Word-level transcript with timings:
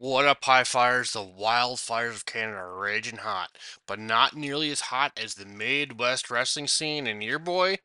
What 0.00 0.26
up, 0.26 0.44
high 0.44 0.62
flyers? 0.62 1.12
The 1.12 1.24
wildfires 1.24 2.14
of 2.14 2.24
Canada 2.24 2.58
are 2.58 2.78
raging 2.78 3.16
hot, 3.16 3.58
but 3.84 3.98
not 3.98 4.36
nearly 4.36 4.70
as 4.70 4.92
hot 4.92 5.18
as 5.20 5.34
the 5.34 5.44
Midwest 5.44 6.30
wrestling 6.30 6.68
scene, 6.68 7.08
and 7.08 7.20
your 7.20 7.40
boy, 7.40 7.78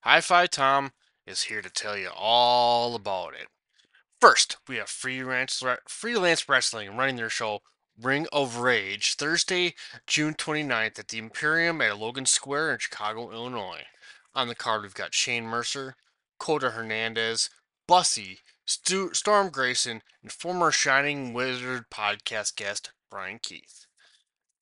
High 0.00 0.22
Five 0.22 0.48
Tom, 0.48 0.92
is 1.26 1.42
here 1.42 1.60
to 1.60 1.68
tell 1.68 1.94
you 1.94 2.08
all 2.16 2.94
about 2.94 3.34
it. 3.34 3.48
First, 4.18 4.56
we 4.66 4.76
have 4.76 4.88
freelance, 4.88 5.62
freelance 5.86 6.48
wrestling 6.48 6.96
running 6.96 7.16
their 7.16 7.28
show 7.28 7.60
Ring 8.00 8.26
of 8.32 8.56
Rage 8.56 9.16
Thursday, 9.16 9.74
June 10.06 10.32
29th 10.32 10.98
at 10.98 11.08
the 11.08 11.18
Imperium 11.18 11.82
at 11.82 11.98
Logan 11.98 12.24
Square 12.24 12.72
in 12.72 12.78
Chicago, 12.78 13.30
Illinois. 13.30 13.82
On 14.34 14.48
the 14.48 14.54
card, 14.54 14.84
we've 14.84 14.94
got 14.94 15.12
Shane 15.12 15.44
Mercer, 15.44 15.96
Kota 16.38 16.70
Hernandez, 16.70 17.50
Bussy, 17.86 18.38
Stu- 18.68 19.14
Storm 19.14 19.48
Grayson, 19.48 20.02
and 20.22 20.30
former 20.30 20.70
Shining 20.70 21.32
Wizard 21.32 21.88
podcast 21.88 22.54
guest 22.54 22.92
Brian 23.10 23.38
Keith. 23.38 23.86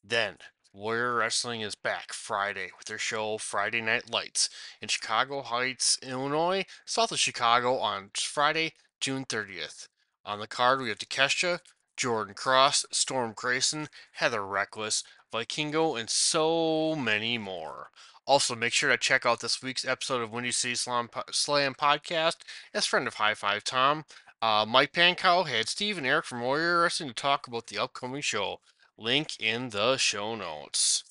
Then, 0.05 0.37
Warrior 0.73 1.17
Wrestling 1.17 1.61
is 1.63 1.75
back 1.75 2.13
Friday 2.13 2.71
with 2.79 2.87
their 2.87 3.01
show 3.01 3.37
Friday 3.37 3.81
Night 3.81 4.09
Lights 4.09 4.49
in 4.81 4.87
Chicago 4.87 5.43
Heights, 5.43 5.99
Illinois, 6.03 6.67
south 6.85 7.11
of 7.11 7.19
Chicago 7.19 7.79
on 7.79 8.13
Friday, 8.17 8.75
June 9.01 9.25
30th. 9.25 9.89
On 10.25 10.39
the 10.39 10.47
card, 10.47 10.81
we 10.81 10.89
have 10.91 10.99
Takeshita, 10.99 11.59
Jordan 11.97 12.35
Cross, 12.35 12.87
Storm 12.93 13.33
Grayson, 13.35 13.89
Heather 14.13 14.47
Reckless, 14.47 15.03
Vikingo, 15.33 15.99
and 15.99 16.09
so 16.09 16.95
many 16.95 17.39
more. 17.39 17.91
Also, 18.27 18.55
make 18.57 18.73
sure 18.73 18.91
to 18.91 18.97
check 18.97 19.25
out 19.25 19.41
this 19.41 19.63
week's 19.63 19.85
episode 19.85 20.23
of 20.23 20.33
Windy 20.33 20.51
City 20.51 20.75
Slam, 20.75 21.09
Slam 21.31 21.75
Podcast 21.75 22.37
as 22.75 22.87
friend 22.87 23.07
of 23.07 23.15
High 23.15 23.35
Five 23.35 23.63
Tom. 23.65 24.05
Uh, 24.43 24.67
Mike 24.69 24.93
Pankow 24.93 25.47
had 25.47 25.69
Steve 25.69 25.97
and 25.97 26.07
Eric 26.07 26.25
from 26.25 26.41
Warrior 26.41 26.83
Wrestling 26.83 27.09
to 27.11 27.15
talk 27.15 27.47
about 27.47 27.69
the 27.69 27.79
upcoming 27.79 28.23
show. 28.23 28.61
Link 28.99 29.39
in 29.41 29.71
the 29.71 29.97
show 29.97 30.35
notes. 30.35 31.05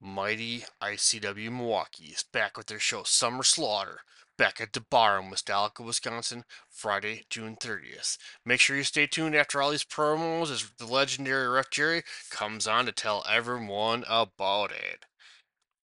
Mighty 0.00 0.64
ICW 0.82 1.50
Milwaukee 1.50 2.06
is 2.06 2.22
back 2.22 2.56
with 2.56 2.66
their 2.66 2.78
show 2.78 3.02
Summer 3.02 3.42
Slaughter 3.42 4.00
back 4.38 4.60
at 4.60 4.72
the 4.72 4.80
bar 4.80 5.20
in 5.20 5.28
West 5.28 5.50
Allis, 5.50 5.72
Wisconsin, 5.78 6.44
Friday, 6.70 7.24
June 7.28 7.56
30th. 7.56 8.16
Make 8.46 8.60
sure 8.60 8.76
you 8.76 8.84
stay 8.84 9.06
tuned 9.06 9.34
after 9.34 9.60
all 9.60 9.70
these 9.70 9.84
promos 9.84 10.50
as 10.50 10.70
the 10.78 10.86
legendary 10.86 11.48
Ref 11.48 11.70
Jerry 11.70 12.04
comes 12.30 12.66
on 12.66 12.86
to 12.86 12.92
tell 12.92 13.24
everyone 13.28 14.04
about 14.08 14.70
it. 14.70 15.04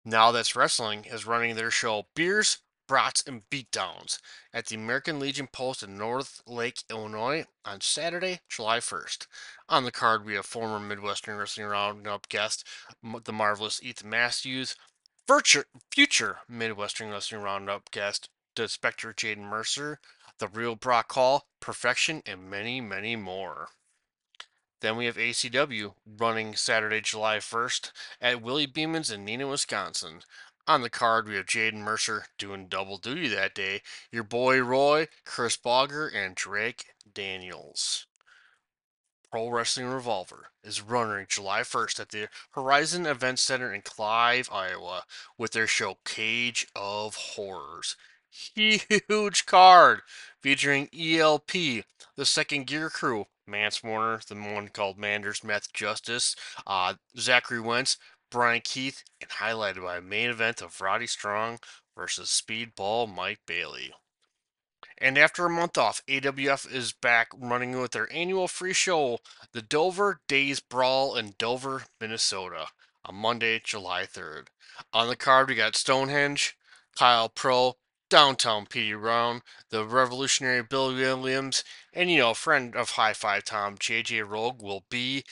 Now 0.05 0.31
That's 0.31 0.55
Wrestling 0.55 1.05
is 1.05 1.27
running 1.27 1.55
their 1.55 1.69
show 1.69 2.05
Beers, 2.15 2.59
Brats, 2.87 3.21
and 3.27 3.41
Beatdowns 3.49 4.19
at 4.53 4.67
the 4.67 4.75
American 4.75 5.19
Legion 5.19 5.49
Post 5.51 5.83
in 5.83 5.97
North 5.97 6.41
Lake, 6.47 6.83
Illinois 6.89 7.43
on 7.65 7.81
Saturday, 7.81 8.39
July 8.47 8.79
1st. 8.79 9.27
On 9.67 9.83
the 9.83 9.91
card, 9.91 10.23
we 10.23 10.35
have 10.35 10.45
former 10.45 10.79
Midwestern 10.79 11.37
Wrestling 11.37 11.67
Roundup 11.67 12.29
guest, 12.29 12.65
the 13.25 13.33
marvelous 13.33 13.83
Ethan 13.83 14.09
Matthews, 14.09 14.77
future 15.91 16.37
Midwestern 16.47 17.09
Wrestling 17.09 17.41
Roundup 17.41 17.91
guest, 17.91 18.29
the 18.57 18.67
Spectre 18.67 19.13
Jaden 19.13 19.43
Mercer, 19.43 19.99
the 20.39 20.47
real 20.47 20.75
Brock 20.75 21.11
Hall, 21.11 21.45
Perfection, 21.59 22.23
and 22.25 22.49
many, 22.49 22.81
many 22.81 23.15
more. 23.15 23.67
Then 24.81 24.97
we 24.97 25.05
have 25.05 25.15
ACW 25.15 25.93
running 26.05 26.55
Saturday, 26.55 27.01
July 27.01 27.37
1st 27.37 27.91
at 28.19 28.41
Willie 28.41 28.65
Beeman's 28.65 29.11
in 29.11 29.25
Neenah, 29.25 29.49
Wisconsin. 29.49 30.21
On 30.67 30.81
the 30.81 30.89
card, 30.89 31.27
we 31.27 31.35
have 31.35 31.45
Jaden 31.45 31.75
Mercer 31.75 32.25
doing 32.39 32.67
double 32.67 32.97
duty 32.97 33.27
that 33.27 33.53
day, 33.53 33.81
your 34.11 34.23
boy 34.23 34.59
Roy, 34.61 35.07
Chris 35.23 35.55
Bogger, 35.55 36.13
and 36.13 36.33
Drake 36.33 36.87
Daniels. 37.11 38.07
Pro 39.31 39.49
Wrestling 39.49 39.87
Revolver 39.87 40.49
is 40.63 40.81
running 40.81 41.27
July 41.29 41.61
1st 41.61 41.99
at 41.99 42.09
the 42.09 42.29
Horizon 42.51 43.05
Event 43.05 43.37
Center 43.37 43.71
in 43.71 43.81
Clive, 43.83 44.49
Iowa, 44.51 45.03
with 45.37 45.51
their 45.51 45.67
show 45.67 45.97
Cage 46.05 46.67
of 46.75 47.15
Horrors. 47.15 47.95
Huge 48.29 49.45
card 49.45 50.01
featuring 50.41 50.89
ELP, 50.97 51.51
the 52.15 52.25
Second 52.25 52.67
Gear 52.67 52.89
Crew, 52.89 53.25
Mance 53.45 53.83
Warner, 53.83 54.19
the 54.27 54.35
one 54.35 54.67
called 54.69 54.97
Manders 54.97 55.43
Meth 55.43 55.71
Justice, 55.73 56.35
uh, 56.65 56.95
Zachary 57.17 57.61
Wentz, 57.61 57.97
Brian 58.29 58.61
Keith, 58.63 59.03
and 59.21 59.29
highlighted 59.29 59.83
by 59.83 59.97
a 59.97 60.01
main 60.01 60.29
event 60.29 60.61
of 60.61 60.81
Roddy 60.81 61.07
Strong 61.07 61.59
versus 61.95 62.29
Speedball 62.29 63.13
Mike 63.13 63.39
Bailey. 63.45 63.93
And 64.99 65.17
after 65.17 65.45
a 65.45 65.49
month 65.49 65.77
off, 65.77 66.01
AWF 66.07 66.71
is 66.71 66.91
back 66.91 67.29
running 67.37 67.79
with 67.79 67.91
their 67.91 68.11
annual 68.11 68.47
free 68.47 68.73
show, 68.73 69.19
the 69.51 69.61
Dover 69.61 70.21
Days 70.27 70.59
Brawl 70.59 71.15
in 71.15 71.35
Dover, 71.37 71.83
Minnesota, 72.01 72.67
on 73.05 73.15
Monday, 73.15 73.61
July 73.63 74.05
3rd. 74.05 74.47
On 74.93 75.07
the 75.07 75.15
card, 75.15 75.49
we 75.49 75.55
got 75.55 75.75
Stonehenge, 75.75 76.57
Kyle 76.97 77.29
Pro, 77.29 77.77
Downtown 78.09 78.65
Petey 78.65 78.93
Brown, 78.93 79.41
the 79.69 79.85
revolutionary 79.85 80.63
Bill 80.63 80.93
Williams, 80.93 81.63
and 81.93 82.09
you 82.09 82.19
know, 82.19 82.31
a 82.31 82.35
friend 82.35 82.75
of 82.75 82.91
High 82.91 83.13
Five 83.13 83.43
Tom, 83.43 83.77
JJ 83.77 84.27
Rogue, 84.27 84.61
will 84.61 84.85
be 84.89 85.23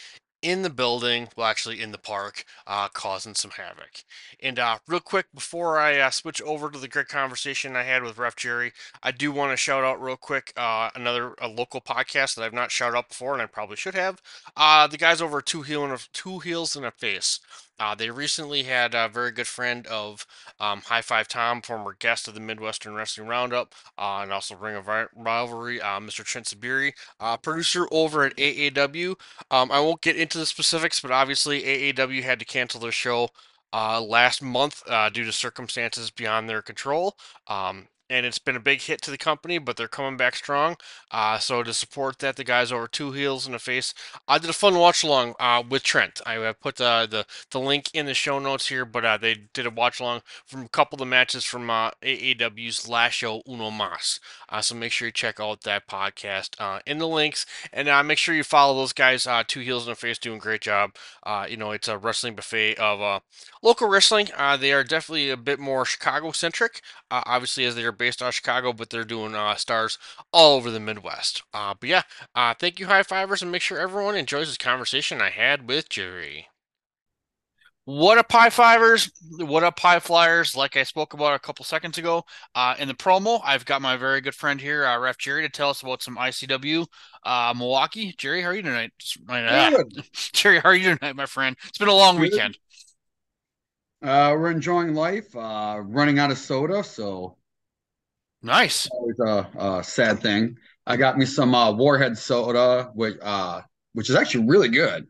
in 0.45 0.61
the 0.61 0.69
building, 0.69 1.27
well, 1.35 1.47
actually 1.47 1.81
in 1.81 1.91
the 1.91 1.97
park, 1.97 2.45
uh, 2.67 2.87
causing 2.89 3.33
some 3.33 3.49
havoc. 3.49 4.03
And 4.39 4.59
uh, 4.59 4.77
real 4.87 4.99
quick, 4.99 5.25
before 5.33 5.79
I 5.79 5.97
uh, 5.97 6.11
switch 6.11 6.39
over 6.43 6.69
to 6.69 6.77
the 6.77 6.87
great 6.87 7.07
conversation 7.07 7.75
I 7.75 7.81
had 7.81 8.03
with 8.03 8.19
Ref 8.19 8.35
Jerry, 8.35 8.71
I 9.01 9.09
do 9.09 9.31
want 9.31 9.53
to 9.53 9.57
shout 9.57 9.83
out 9.83 9.99
real 9.99 10.17
quick 10.17 10.53
uh, 10.55 10.91
another 10.93 11.33
a 11.41 11.47
local 11.47 11.81
podcast 11.81 12.35
that 12.35 12.43
I've 12.43 12.53
not 12.53 12.69
shouted 12.69 12.95
out 12.95 13.09
before, 13.09 13.33
and 13.33 13.41
I 13.41 13.47
probably 13.47 13.75
should 13.75 13.95
have. 13.95 14.21
Uh, 14.55 14.85
the 14.85 14.99
guys 14.99 15.19
over 15.19 15.41
Two 15.41 15.63
Heel 15.63 15.83
and 15.83 15.93
a, 15.93 15.99
Two 16.13 16.37
Heels 16.37 16.75
and 16.75 16.85
a 16.85 16.91
Face. 16.91 17.39
Uh, 17.79 17.95
they 17.95 18.09
recently 18.09 18.63
had 18.63 18.93
a 18.93 19.09
very 19.09 19.31
good 19.31 19.47
friend 19.47 19.85
of 19.87 20.25
um, 20.59 20.81
High 20.81 21.01
Five 21.01 21.27
Tom, 21.27 21.61
former 21.61 21.95
guest 21.99 22.27
of 22.27 22.33
the 22.33 22.39
Midwestern 22.39 22.93
Wrestling 22.95 23.27
Roundup, 23.27 23.73
uh, 23.97 24.19
and 24.21 24.31
also 24.31 24.55
Ring 24.55 24.75
of 24.75 24.87
Rivalry, 24.87 25.81
uh, 25.81 25.99
Mr. 25.99 26.23
Trent 26.23 26.47
Zuberi, 26.47 26.93
uh, 27.19 27.37
producer 27.37 27.87
over 27.91 28.23
at 28.23 28.35
AAW. 28.37 29.15
Um, 29.51 29.71
I 29.71 29.79
won't 29.79 30.01
get 30.01 30.15
into 30.15 30.37
the 30.37 30.45
specifics, 30.45 30.99
but 30.99 31.11
obviously 31.11 31.63
AAW 31.63 32.23
had 32.23 32.39
to 32.39 32.45
cancel 32.45 32.79
their 32.79 32.91
show 32.91 33.29
uh, 33.73 34.01
last 34.01 34.41
month 34.41 34.81
uh, 34.87 35.09
due 35.09 35.25
to 35.25 35.31
circumstances 35.31 36.09
beyond 36.11 36.47
their 36.47 36.61
control. 36.61 37.17
Um, 37.47 37.87
and 38.09 38.25
it's 38.25 38.39
been 38.39 38.55
a 38.55 38.59
big 38.59 38.81
hit 38.81 39.01
to 39.01 39.11
the 39.11 39.17
company, 39.17 39.57
but 39.57 39.77
they're 39.77 39.87
coming 39.87 40.17
back 40.17 40.35
strong. 40.35 40.77
Uh, 41.11 41.39
so 41.39 41.63
to 41.63 41.73
support 41.73 42.19
that, 42.19 42.35
the 42.35 42.43
guys 42.43 42.71
over 42.71 42.87
two 42.87 43.11
heels 43.11 43.45
in 43.45 43.53
the 43.53 43.59
face. 43.59 43.93
I 44.27 44.37
did 44.37 44.49
a 44.49 44.53
fun 44.53 44.77
watch 44.77 45.03
along 45.03 45.35
uh, 45.39 45.63
with 45.67 45.83
Trent. 45.83 46.21
I 46.25 46.53
put 46.53 46.79
uh, 46.79 47.05
the 47.05 47.25
the 47.51 47.59
link 47.59 47.89
in 47.93 48.05
the 48.05 48.13
show 48.13 48.39
notes 48.39 48.67
here, 48.67 48.85
but 48.85 49.05
uh, 49.05 49.17
they 49.17 49.35
did 49.53 49.65
a 49.65 49.69
watch 49.69 49.99
along 49.99 50.21
from 50.45 50.63
a 50.65 50.69
couple 50.69 50.95
of 50.95 50.99
the 50.99 51.05
matches 51.05 51.45
from 51.45 51.69
uh, 51.69 51.91
AAW's 52.03 52.87
last 52.87 53.13
show 53.13 53.41
Uno 53.49 53.71
Mas. 53.71 54.19
Uh, 54.49 54.61
so 54.61 54.75
make 54.75 54.91
sure 54.91 55.07
you 55.07 55.11
check 55.11 55.39
out 55.39 55.61
that 55.61 55.87
podcast 55.87 56.55
in 56.85 56.99
the 56.99 57.07
links, 57.07 57.45
and 57.73 58.07
make 58.07 58.17
sure 58.17 58.35
you 58.35 58.43
follow 58.43 58.75
those 58.75 58.93
guys. 58.93 59.27
two 59.47 59.61
heels 59.61 59.85
in 59.85 59.91
the 59.91 59.95
face 59.95 60.17
doing 60.17 60.37
a 60.37 60.41
great 60.41 60.61
job. 60.61 60.95
you 61.49 61.57
know, 61.57 61.71
it's 61.71 61.87
a 61.87 61.97
wrestling 61.97 62.35
buffet 62.35 62.75
of 62.75 63.21
local 63.61 63.87
wrestling. 63.87 64.29
they 64.59 64.71
are 64.71 64.83
definitely 64.83 65.29
a 65.29 65.37
bit 65.37 65.59
more 65.59 65.85
Chicago 65.85 66.31
centric, 66.31 66.81
obviously 67.09 67.65
as 67.65 67.75
they 67.75 67.83
are 67.83 67.94
based 67.95 68.21
out 68.21 68.29
of 68.29 68.35
Chicago, 68.35 68.73
but 68.73 68.89
they're 68.89 69.03
doing 69.03 69.35
uh, 69.35 69.55
stars 69.55 69.97
all 70.31 70.57
over 70.57 70.69
the 70.71 70.79
Midwest. 70.79 71.43
Uh, 71.53 71.73
but 71.79 71.89
yeah, 71.89 72.03
uh, 72.35 72.53
thank 72.53 72.79
you, 72.79 72.87
high 72.87 73.03
fivers, 73.03 73.41
and 73.41 73.51
make 73.51 73.61
sure 73.61 73.79
everyone 73.79 74.15
enjoys 74.15 74.47
this 74.47 74.57
conversation 74.57 75.21
I 75.21 75.29
had 75.29 75.67
with 75.67 75.89
Jerry. 75.89 76.47
What 77.87 78.17
up, 78.17 78.31
high 78.31 78.49
Fivers? 78.49 79.11
What 79.37 79.63
up, 79.63 79.79
high 79.79 79.99
Flyers? 79.99 80.55
Like 80.55 80.75
I 80.75 80.81
spoke 80.81 81.13
about 81.13 81.35
a 81.35 81.39
couple 81.39 81.63
seconds 81.65 81.99
ago, 81.99 82.23
uh, 82.55 82.73
in 82.79 82.87
the 82.87 82.95
promo, 82.95 83.39
I've 83.43 83.63
got 83.63 83.79
my 83.79 83.95
very 83.95 84.21
good 84.21 84.33
friend 84.33 84.59
here, 84.59 84.87
uh, 84.87 84.97
Ref 84.97 85.19
Jerry, 85.19 85.43
to 85.43 85.49
tell 85.49 85.69
us 85.69 85.83
about 85.83 86.01
some 86.01 86.17
ICW 86.17 86.87
uh, 87.23 87.53
Milwaukee. 87.55 88.15
Jerry, 88.17 88.41
how 88.41 88.49
are 88.49 88.55
you 88.55 88.63
tonight? 88.63 88.91
Good. 89.27 90.03
Jerry, 90.33 90.59
how 90.61 90.69
are 90.69 90.75
you 90.75 90.95
tonight, 90.95 91.15
my 91.15 91.27
friend? 91.27 91.55
It's 91.67 91.77
been 91.77 91.87
a 91.87 91.93
long 91.93 92.15
good. 92.15 92.31
weekend. 92.31 92.57
Uh, 94.01 94.35
we're 94.35 94.49
enjoying 94.49 94.95
life. 94.95 95.35
Uh, 95.35 95.79
running 95.83 96.17
out 96.17 96.31
of 96.31 96.39
soda, 96.39 96.83
so 96.83 97.37
Nice. 98.45 98.87
Always 98.91 99.17
a, 99.17 99.49
a, 99.57 99.83
sad 99.83 100.19
thing. 100.19 100.57
I 100.85 100.97
got 100.97 101.17
me 101.17 101.25
some 101.25 101.55
uh, 101.55 101.71
Warhead 101.71 102.15
soda 102.15 102.91
with 102.93 103.17
uh, 103.23 103.61
which 103.93 104.07
is 104.11 104.15
actually 104.15 104.45
really 104.45 104.69
good. 104.69 105.07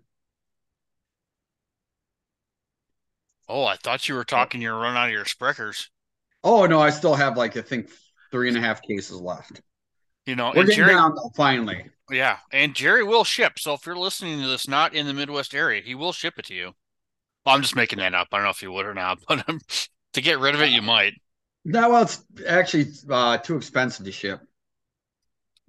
Oh, 3.50 3.66
I 3.66 3.76
thought 3.76 4.08
you 4.08 4.16
were 4.16 4.24
talking 4.24 4.62
You're 4.62 4.80
run 4.80 4.96
out 4.96 5.08
of 5.08 5.12
your 5.12 5.26
Sprechers. 5.26 5.90
Oh 6.46 6.66
no, 6.66 6.80
I 6.80 6.92
still 6.92 7.14
have 7.14 7.36
like 7.36 7.58
I 7.58 7.62
think 7.62 7.90
three 8.32 8.48
and 8.48 8.58
a 8.58 8.62
half 8.62 8.82
cases 8.82 9.20
left. 9.20 9.62
You 10.26 10.38
know, 10.38 10.54
We're 10.56 10.64
getting 10.64 10.78
Jerry, 10.78 10.94
down 10.94 11.14
though, 11.16 11.32
finally. 11.36 11.90
yeah, 12.10 12.38
and 12.54 12.74
Jerry 12.74 13.04
will 13.04 13.26
ship. 13.26 13.60
So 13.60 13.74
if 13.74 13.86
you're 13.86 13.98
listening 13.98 14.40
to 14.40 14.48
this 14.48 14.66
not 14.66 14.94
in 14.94 15.08
the 15.08 15.14
Midwest 15.14 15.54
area, 15.54 15.82
he 15.82 15.94
will 15.94 16.14
ship 16.14 16.36
it 16.38 16.46
to 16.46 16.54
you. 16.54 16.72
Well, 17.46 17.54
I'm 17.54 17.62
just 17.62 17.76
making 17.76 18.00
that 18.00 18.14
up. 18.14 18.30
I 18.32 18.38
don't 18.38 18.46
know 18.46 18.52
if 18.52 18.62
you 18.62 18.72
would 18.72 18.86
or 18.86 18.94
not, 18.94 19.20
but 19.28 19.48
um, 19.50 19.60
to 20.14 20.22
get 20.22 20.40
rid 20.40 20.56
of 20.56 20.62
it, 20.62 20.70
you 20.70 20.82
might. 20.82 21.16
No, 21.66 21.90
well, 21.90 22.04
it's 22.04 22.24
actually 22.48 22.92
uh, 23.10 23.38
too 23.40 23.58
expensive 23.58 24.06
to 24.06 24.12
ship 24.12 24.40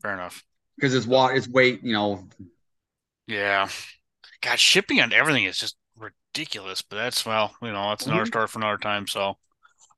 Fair 0.01 0.15
enough. 0.15 0.43
because 0.77 0.95
it's 0.95 1.07
wa 1.07 1.29
it's 1.29 1.49
weight. 1.49 1.83
You 1.83 1.93
know, 1.93 2.29
Yeah. 3.27 3.69
God, 4.43 4.59
shipping 4.59 5.01
on 5.01 5.13
everything 5.13 5.45
is 5.45 5.59
just 5.59 5.77
ridiculous, 5.97 6.83
but 6.83 6.97
that's 6.97 7.27
well, 7.27 7.57
you 7.63 7.73
know, 7.73 7.91
that's 7.91 8.07
another 8.07 8.27
Mhm. 8.27 8.27
story 8.27 8.49
for 8.49 8.59
another 8.59 8.79
time. 8.79 9.07
So, 9.09 9.39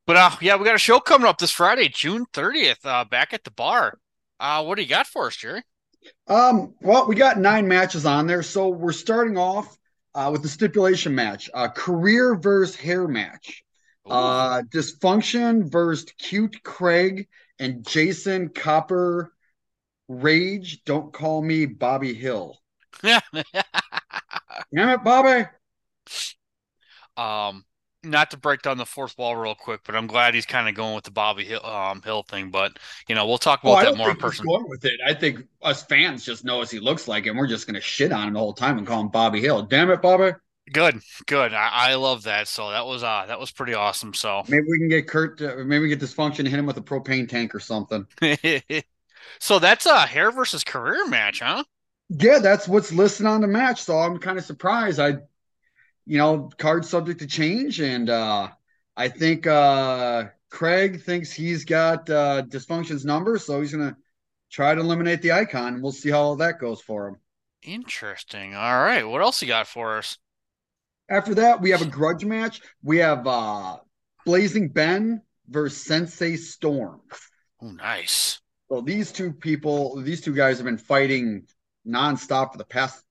but 0.06 0.16
uh, 0.16 0.30
yeah, 0.40 0.56
we 0.56 0.66
got 0.66 0.76
a 0.76 0.78
show 0.78 1.00
coming 1.00 1.28
up 1.28 1.38
this 1.38 1.52
Friday, 1.52 1.88
June 1.88 2.26
30th, 2.32 2.84
uh, 2.86 3.04
back 3.04 3.34
at 3.34 3.44
the 3.44 3.52
bar. 3.52 3.98
Uh, 4.40 4.64
what 4.64 4.76
do 4.76 4.82
you 4.82 4.88
got 4.88 5.06
for 5.06 5.28
us, 5.28 5.36
Jerry? 5.36 5.62
Um, 6.26 6.74
well, 6.80 7.06
we 7.08 7.14
got 7.14 7.38
nine 7.38 7.66
matches 7.66 8.06
on 8.06 8.26
there, 8.26 8.42
so 8.42 8.68
we're 8.68 8.92
starting 8.92 9.36
off 9.36 9.76
uh, 10.14 10.28
with 10.32 10.42
the 10.42 10.48
stipulation 10.48 11.14
match, 11.14 11.50
uh, 11.54 11.68
career 11.68 12.34
versus 12.36 12.76
hair 12.76 13.08
match. 13.08 13.64
Uh, 14.08 14.62
dysfunction 14.62 15.70
versus 15.70 16.12
cute 16.19 16.62
Craig 16.62 17.28
and 17.58 17.87
Jason 17.87 18.49
Copper. 18.50 19.32
Rage, 20.08 20.84
don't 20.84 21.12
call 21.12 21.43
me 21.43 21.66
Bobby 21.66 22.14
Hill. 22.14 22.58
Damn 24.75 24.90
it, 24.90 25.05
Bobby. 25.05 25.46
um, 27.16 27.64
not 28.05 28.31
to 28.31 28.37
break 28.37 28.62
down 28.62 28.78
the 28.78 28.87
fourth 28.87 29.16
wall 29.19 29.37
real 29.37 29.55
quick, 29.55 29.81
but 29.84 29.96
I'm 29.96 30.06
glad 30.06 30.34
he's 30.34 30.46
kind 30.46 30.69
of 30.69 30.75
going 30.75 30.94
with 30.94 31.04
the 31.04 31.11
Bobby 31.11 31.44
Hill, 31.44 31.64
um, 31.64 32.00
Hill 32.02 32.22
thing. 32.22 32.50
But 32.50 32.78
you 33.08 33.14
know, 33.14 33.26
we'll 33.26 33.38
talk 33.38 33.62
Oh, 33.64 33.72
about 33.72 33.81
I 33.81 33.84
that 33.84 33.94
more 33.94 34.11
in 34.11 34.16
person. 34.16 34.46
going 34.46 34.69
with 34.69 34.84
it. 34.84 35.00
I 35.04 35.14
think 35.14 35.40
us 35.62 35.82
fans 35.84 36.25
just 36.25 36.44
know 36.44 36.62
as 36.62 36.70
he 36.70 36.81
looks 36.81 37.08
like, 37.08 37.26
and 37.26 37.37
we're 37.37 37.46
just 37.49 37.66
gonna 37.66 37.81
shit 37.81 38.12
on 38.12 38.28
him 38.28 38.34
the 38.34 38.40
whole 38.40 38.54
time 38.54 38.78
and 38.78 38.87
call 38.87 39.00
him 39.02 39.08
Bobby 39.08 39.40
Hill. 39.40 39.62
Damn 39.62 39.90
it, 39.90 40.00
Bobby. 40.00 40.32
Good, 40.72 41.00
good. 41.26 41.54
I, 41.54 41.90
I 41.90 41.94
love 41.94 42.24
that. 42.24 42.48
So 42.48 42.70
that 42.70 42.86
was 42.86 43.02
uh 43.02 43.24
that 43.28 43.40
was 43.40 43.50
pretty 43.50 43.74
awesome. 43.74 44.14
So 44.14 44.42
Maybe 44.48 44.66
we 44.68 44.78
can 44.78 44.88
get 44.88 45.06
Kurt. 45.08 45.38
To, 45.38 45.64
maybe 45.64 45.82
we 45.82 45.88
get 45.88 46.00
dysfunction 46.00 46.44
to 46.44 46.50
hit 46.50 46.58
him 46.58 46.66
with 46.66 46.76
a 46.76 46.82
propane 46.82 47.28
tank 47.28 47.54
or 47.54 47.60
something. 47.60 48.06
so 49.40 49.58
that's 49.58 49.86
a 49.86 50.06
hair 50.06 50.30
versus 50.30 50.64
career 50.64 51.06
match, 51.08 51.40
huh? 51.40 51.64
Yeah, 52.08 52.38
that's 52.38 52.66
what's 52.66 52.92
listed 52.92 53.26
on 53.26 53.40
the 53.40 53.46
match. 53.46 53.82
So 53.82 53.98
I'm 53.98 54.18
kind 54.18 54.38
of 54.38 54.44
surprised. 54.44 54.98
I, 55.00 55.18
you 56.06 56.18
know, 56.18 56.50
card 56.58 56.84
subject 56.84 57.20
to 57.20 57.26
change, 57.26 57.80
and 57.80 58.08
uh 58.10 58.48
I 58.96 59.08
think 59.08 59.46
uh 59.46 60.26
Craig 60.50 61.02
thinks 61.02 61.30
he's 61.32 61.64
got 61.64 62.08
uh 62.10 62.42
dysfunction's 62.42 63.04
number, 63.04 63.38
so 63.38 63.60
he's 63.60 63.72
gonna 63.72 63.96
try 64.50 64.74
to 64.74 64.80
eliminate 64.80 65.22
the 65.22 65.32
icon. 65.32 65.74
and 65.74 65.82
We'll 65.82 65.92
see 65.92 66.10
how 66.10 66.34
that 66.36 66.58
goes 66.58 66.80
for 66.80 67.08
him. 67.08 67.16
Interesting. 67.62 68.54
All 68.54 68.82
right. 68.82 69.06
What 69.06 69.20
else 69.20 69.42
you 69.42 69.48
got 69.48 69.66
for 69.66 69.98
us? 69.98 70.16
After 71.08 71.34
that, 71.37 71.60
we 71.60 71.70
have 71.70 71.82
a 71.82 71.87
grudge 71.87 72.25
match. 72.25 72.60
We 72.82 72.99
have 72.99 73.26
uh 73.26 73.78
Blazing 74.26 74.69
Ben 74.69 75.22
versus 75.49 75.82
Sensei 75.82 76.37
Storm. 76.37 77.00
Oh, 77.62 77.70
nice. 77.70 78.40
So 78.69 78.82
these 78.82 79.10
two 79.10 79.32
people, 79.32 80.00
these 80.02 80.20
two 80.20 80.34
guys 80.34 80.58
have 80.58 80.66
been 80.66 80.76
fighting 80.76 81.46
nonstop 81.87 82.52
for 82.52 82.58
the 82.58 82.64
past 82.64 83.02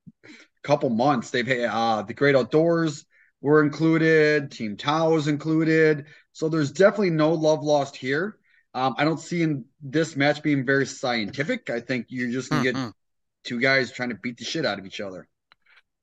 couple 0.62 0.90
months. 0.90 1.30
They've 1.30 1.46
had 1.46 1.64
uh, 1.64 2.02
the 2.02 2.14
Great 2.14 2.36
Outdoors 2.36 3.04
were 3.40 3.62
included, 3.62 4.52
Team 4.52 4.76
Tao 4.76 5.16
is 5.16 5.26
included. 5.26 6.06
So 6.32 6.48
there's 6.48 6.70
definitely 6.70 7.10
no 7.10 7.32
love 7.32 7.64
lost 7.64 7.96
here. 7.96 8.38
Um, 8.74 8.94
I 8.96 9.04
don't 9.04 9.18
see 9.18 9.42
in 9.42 9.64
this 9.82 10.14
match 10.14 10.42
being 10.42 10.64
very 10.64 10.86
scientific. 10.86 11.70
I 11.70 11.80
think 11.80 12.06
you're 12.10 12.30
just 12.30 12.50
gonna 12.50 12.62
get 12.62 12.76
Mhm. 12.76 12.92
two 13.42 13.58
guys 13.60 13.90
trying 13.90 14.10
to 14.10 14.14
beat 14.14 14.36
the 14.36 14.44
shit 14.44 14.64
out 14.64 14.78
of 14.78 14.86
each 14.86 15.00
other. 15.00 15.26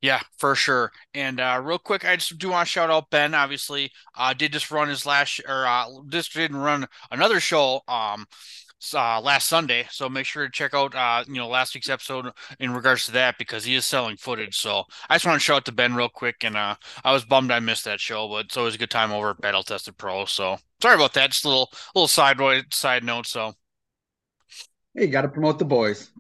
Yeah, 0.06 0.22
for 0.38 0.54
sure. 0.54 0.92
And 1.16 1.40
uh, 1.40 1.60
real 1.64 1.80
quick, 1.80 2.06
I 2.06 2.16
just 2.16 2.38
do 2.38 2.52
want 2.52 2.68
to 2.68 2.72
shout 2.72 2.92
out 2.92 3.10
Ben. 3.10 3.34
Obviously, 3.34 3.92
uh, 4.16 4.36
did 4.36 4.54
just 4.54 4.70
run 4.70 4.88
his 4.88 5.04
last 5.04 5.42
or 5.48 5.66
uh, 5.66 5.88
just 6.10 6.32
didn't 6.32 6.58
run 6.58 6.86
another 7.10 7.40
show 7.40 7.82
um 7.88 8.28
uh, 8.94 9.20
last 9.20 9.48
Sunday. 9.48 9.88
So 9.90 10.08
make 10.08 10.28
sure 10.28 10.46
to 10.46 10.52
check 10.52 10.76
out 10.76 10.94
uh 10.94 11.24
you 11.28 11.38
know 11.38 11.48
last 11.48 11.74
week's 11.74 11.90
episode 11.90 12.28
in 12.60 12.72
regards 12.72 13.08
to 13.08 13.14
that 13.14 13.40
because 13.40 13.64
he 13.64 13.74
is 13.74 13.88
selling 13.88 14.16
footage. 14.16 14.56
So 14.60 14.84
I 15.10 15.16
just 15.16 15.26
want 15.26 15.38
to 15.38 15.44
shout 15.44 15.58
out 15.58 15.66
to 15.66 15.72
Ben 15.72 15.96
real 15.96 16.10
quick. 16.10 16.44
And 16.44 16.56
uh, 16.56 16.76
I 17.04 17.12
was 17.12 17.26
bummed 17.26 17.50
I 17.50 17.60
missed 17.60 17.86
that 17.86 18.00
show, 18.00 18.30
but 18.30 18.46
it's 18.46 18.58
always 18.58 18.76
a 18.76 18.78
good 18.78 18.92
time 18.92 19.12
over 19.12 19.32
at 19.32 19.42
Battle 19.42 19.64
Tested 19.64 19.98
Pro. 19.98 20.26
So 20.26 20.58
sorry 20.84 20.96
about 20.98 21.16
that. 21.16 21.32
Just 21.32 21.46
a 21.46 21.50
little 21.50 21.72
little 21.96 22.08
side 22.08 22.38
side 22.72 23.04
note. 23.04 23.26
So 23.26 23.56
Hey, 24.94 25.06
you 25.06 25.12
got 25.12 25.24
to 25.24 25.30
promote 25.30 25.58
the 25.58 25.66
boys. 25.66 26.12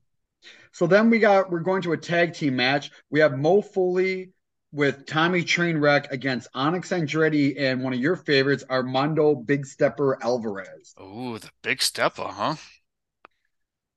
So 0.75 0.87
then 0.87 1.09
we 1.09 1.19
got 1.19 1.49
we're 1.49 1.61
going 1.61 1.81
to 1.83 1.93
a 1.93 1.97
tag 1.97 2.33
team 2.33 2.57
match. 2.57 2.91
We 3.09 3.21
have 3.21 3.37
Mo 3.39 3.61
Foley 3.61 4.31
with 4.73 5.05
Tommy 5.05 5.41
Trainwreck 5.41 6.11
against 6.11 6.49
Onyx 6.53 6.89
Andretti 6.89 7.57
and 7.57 7.81
one 7.81 7.93
of 7.93 7.99
your 7.99 8.17
favorites, 8.17 8.65
Armando 8.69 9.35
Big 9.35 9.65
Stepper 9.65 10.21
Alvarez. 10.21 10.93
Oh, 10.97 11.37
the 11.37 11.49
big 11.61 11.81
Stepper, 11.81 12.27
huh? 12.27 12.55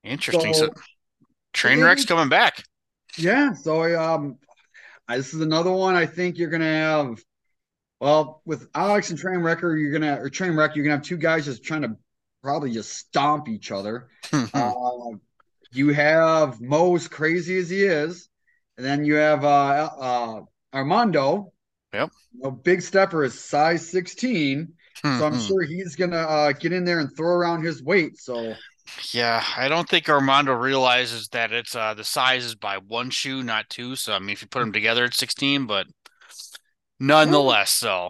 Interesting. 0.05 0.53
So, 0.53 0.67
So- 0.67 0.73
Trainwreck's 1.53 2.05
coming 2.05 2.29
back. 2.29 2.63
Yeah, 3.17 3.51
so 3.55 3.83
um, 4.01 4.37
this 5.09 5.33
is 5.33 5.41
another 5.41 5.73
one. 5.73 5.95
I 5.95 6.05
think 6.05 6.37
you're 6.37 6.49
gonna 6.49 6.63
have, 6.63 7.21
well, 7.99 8.41
with 8.45 8.69
Alex 8.73 9.09
and 9.09 9.19
Trainwrecker, 9.19 9.77
you're 9.77 9.91
gonna 9.91 10.17
or 10.21 10.29
Trainwreck, 10.29 10.77
you're 10.77 10.85
gonna 10.85 10.95
have 10.95 11.03
two 11.05 11.17
guys 11.17 11.43
just 11.43 11.61
trying 11.61 11.81
to 11.81 11.97
probably 12.41 12.71
just 12.71 12.93
stomp 12.93 13.49
each 13.49 13.69
other. 13.69 14.07
Uh, 14.31 14.68
you 15.71 15.89
have 15.93 16.59
Mo's 16.61 17.07
crazy 17.07 17.57
as 17.57 17.69
he 17.69 17.83
is, 17.83 18.27
and 18.77 18.85
then 18.85 19.05
you 19.05 19.15
have 19.15 19.43
uh, 19.45 19.89
uh, 19.99 20.41
Armando. 20.73 21.53
Yep. 21.93 22.11
Know, 22.33 22.51
Big 22.51 22.81
Stepper 22.81 23.23
is 23.23 23.39
size 23.39 23.89
16, 23.89 24.73
so 25.01 25.09
I'm 25.09 25.33
Mhm. 25.33 25.47
sure 25.47 25.63
he's 25.63 25.95
gonna 25.95 26.17
uh, 26.17 26.51
get 26.53 26.71
in 26.73 26.85
there 26.85 26.99
and 26.99 27.09
throw 27.15 27.29
around 27.33 27.63
his 27.63 27.81
weight. 27.81 28.17
So 28.19 28.55
Yeah, 29.11 29.43
I 29.57 29.67
don't 29.67 29.87
think 29.87 30.09
Armando 30.09 30.53
realizes 30.53 31.27
that 31.29 31.51
it's 31.51 31.75
uh 31.75 31.93
the 31.93 32.03
size 32.03 32.45
is 32.45 32.55
by 32.55 32.77
one 32.77 33.09
shoe, 33.11 33.43
not 33.43 33.69
two. 33.69 33.95
So 33.95 34.13
I 34.13 34.19
mean, 34.19 34.31
if 34.31 34.41
you 34.41 34.47
put 34.47 34.59
them 34.61 34.73
together, 34.73 35.05
it's 35.05 35.17
16, 35.17 35.65
but 35.67 35.87
nonetheless, 36.99 37.71
so 37.71 38.09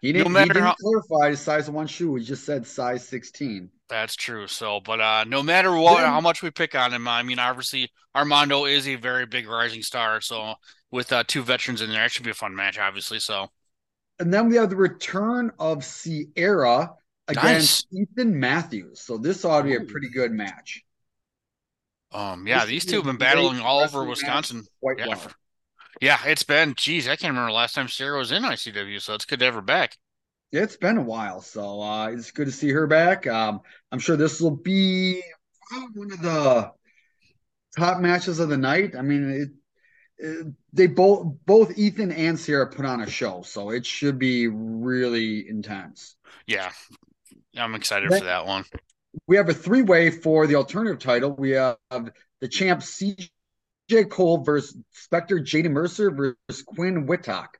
he 0.00 0.12
didn't, 0.12 0.28
he 0.28 0.32
matter 0.32 0.54
didn't 0.54 0.62
how- 0.64 0.74
clarify 0.80 1.30
his 1.30 1.40
size 1.40 1.68
of 1.68 1.74
one 1.74 1.86
shoe. 1.86 2.14
He 2.16 2.24
just 2.24 2.44
said 2.44 2.66
size 2.66 3.06
16. 3.08 3.70
That's 3.88 4.16
true. 4.16 4.46
So, 4.46 4.80
but 4.80 5.00
uh 5.00 5.24
no 5.24 5.42
matter 5.42 5.74
what, 5.76 6.04
how 6.04 6.20
much 6.20 6.42
we 6.42 6.50
pick 6.50 6.74
on 6.74 6.92
him, 6.92 7.08
I 7.08 7.22
mean, 7.22 7.38
obviously 7.38 7.90
Armando 8.14 8.64
is 8.66 8.86
a 8.88 8.96
very 8.96 9.26
big 9.26 9.48
rising 9.48 9.82
star. 9.82 10.20
So 10.20 10.54
with 10.90 11.12
uh 11.12 11.24
two 11.26 11.42
veterans 11.42 11.80
in 11.82 11.90
there, 11.90 12.04
it 12.04 12.10
should 12.12 12.24
be 12.24 12.30
a 12.30 12.34
fun 12.34 12.54
match, 12.54 12.78
obviously. 12.78 13.18
So 13.20 13.48
And 14.18 14.32
then 14.32 14.48
we 14.48 14.56
have 14.56 14.70
the 14.70 14.76
return 14.76 15.52
of 15.58 15.84
Sierra 15.84 16.94
against 17.28 17.86
Ethan 17.92 18.38
Matthews. 18.38 19.00
So 19.00 19.18
this 19.18 19.44
ought 19.44 19.58
to 19.58 19.64
be 19.64 19.74
a 19.76 19.80
pretty 19.80 20.08
good 20.10 20.32
match. 20.32 20.82
um 22.12 22.46
yeah, 22.46 22.60
This 22.60 22.68
these 22.70 22.84
two 22.86 22.96
have 22.96 23.04
been 23.04 23.16
battling 23.16 23.60
all 23.60 23.80
over. 23.80 24.04
Wisconsin. 24.04 24.64
Quite 24.80 24.98
Yeah, 24.98 25.06
well. 25.08 25.16
for- 25.16 25.32
Yeah, 26.00 26.18
it's 26.26 26.42
been 26.44 26.74
geez, 26.76 27.06
I 27.08 27.16
can't 27.16 27.30
remember 27.32 27.50
the 27.50 27.54
last 27.56 27.74
time 27.74 27.88
Sierra 27.88 28.18
was 28.18 28.32
in 28.32 28.44
ICW, 28.44 29.00
so 29.00 29.14
it's 29.14 29.24
good 29.24 29.38
to 29.40 29.44
have 29.46 29.54
her 29.54 29.60
back. 29.62 29.96
It's 30.50 30.76
been 30.76 30.96
a 30.96 31.02
while, 31.02 31.42
so 31.42 31.82
uh, 31.82 32.08
it's 32.08 32.30
good 32.30 32.46
to 32.46 32.52
see 32.52 32.70
her 32.70 32.86
back. 32.86 33.26
Um, 33.26 33.60
I'm 33.92 33.98
sure 33.98 34.16
this 34.16 34.40
will 34.40 34.56
be 34.56 35.22
one 35.94 36.10
of 36.12 36.22
the 36.22 36.72
top 37.76 38.00
matches 38.00 38.38
of 38.38 38.48
the 38.48 38.56
night. 38.56 38.96
I 38.96 39.02
mean, 39.02 39.30
it, 39.30 39.48
it, 40.18 40.46
they 40.72 40.86
both 40.86 41.34
both 41.44 41.76
Ethan 41.76 42.12
and 42.12 42.38
Sierra 42.38 42.66
put 42.66 42.86
on 42.86 43.02
a 43.02 43.10
show, 43.10 43.42
so 43.42 43.70
it 43.70 43.84
should 43.84 44.18
be 44.18 44.48
really 44.48 45.46
intense. 45.48 46.16
Yeah. 46.46 46.70
I'm 47.56 47.74
excited 47.74 48.10
Then- 48.10 48.20
for 48.20 48.26
that 48.26 48.46
one. 48.46 48.64
We 49.26 49.36
have 49.36 49.48
a 49.48 49.54
three 49.54 49.82
way 49.82 50.10
for 50.10 50.46
the 50.46 50.54
alternative 50.56 50.98
title. 50.98 51.32
We 51.32 51.50
have 51.50 51.76
the 51.90 52.48
champ 52.48 52.82
CJ 52.82 53.30
Cole 54.10 54.44
versus 54.44 54.76
Spectre 54.92 55.40
JD 55.40 55.70
Mercer 55.70 56.10
versus 56.10 56.62
Quinn 56.62 57.06
Whittock. 57.06 57.58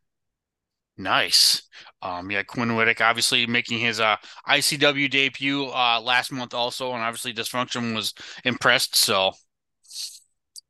Nice. 0.98 1.62
Um, 2.02 2.30
yeah, 2.30 2.42
Quinn 2.42 2.74
Whittick 2.76 3.00
obviously 3.00 3.46
making 3.46 3.78
his 3.78 4.00
uh 4.00 4.16
ICW 4.48 5.10
debut 5.10 5.66
uh 5.66 6.00
last 6.00 6.32
month 6.32 6.54
also, 6.54 6.92
and 6.92 7.02
obviously 7.02 7.32
Dysfunction 7.32 7.94
was 7.94 8.14
impressed. 8.44 8.96
So 8.96 9.32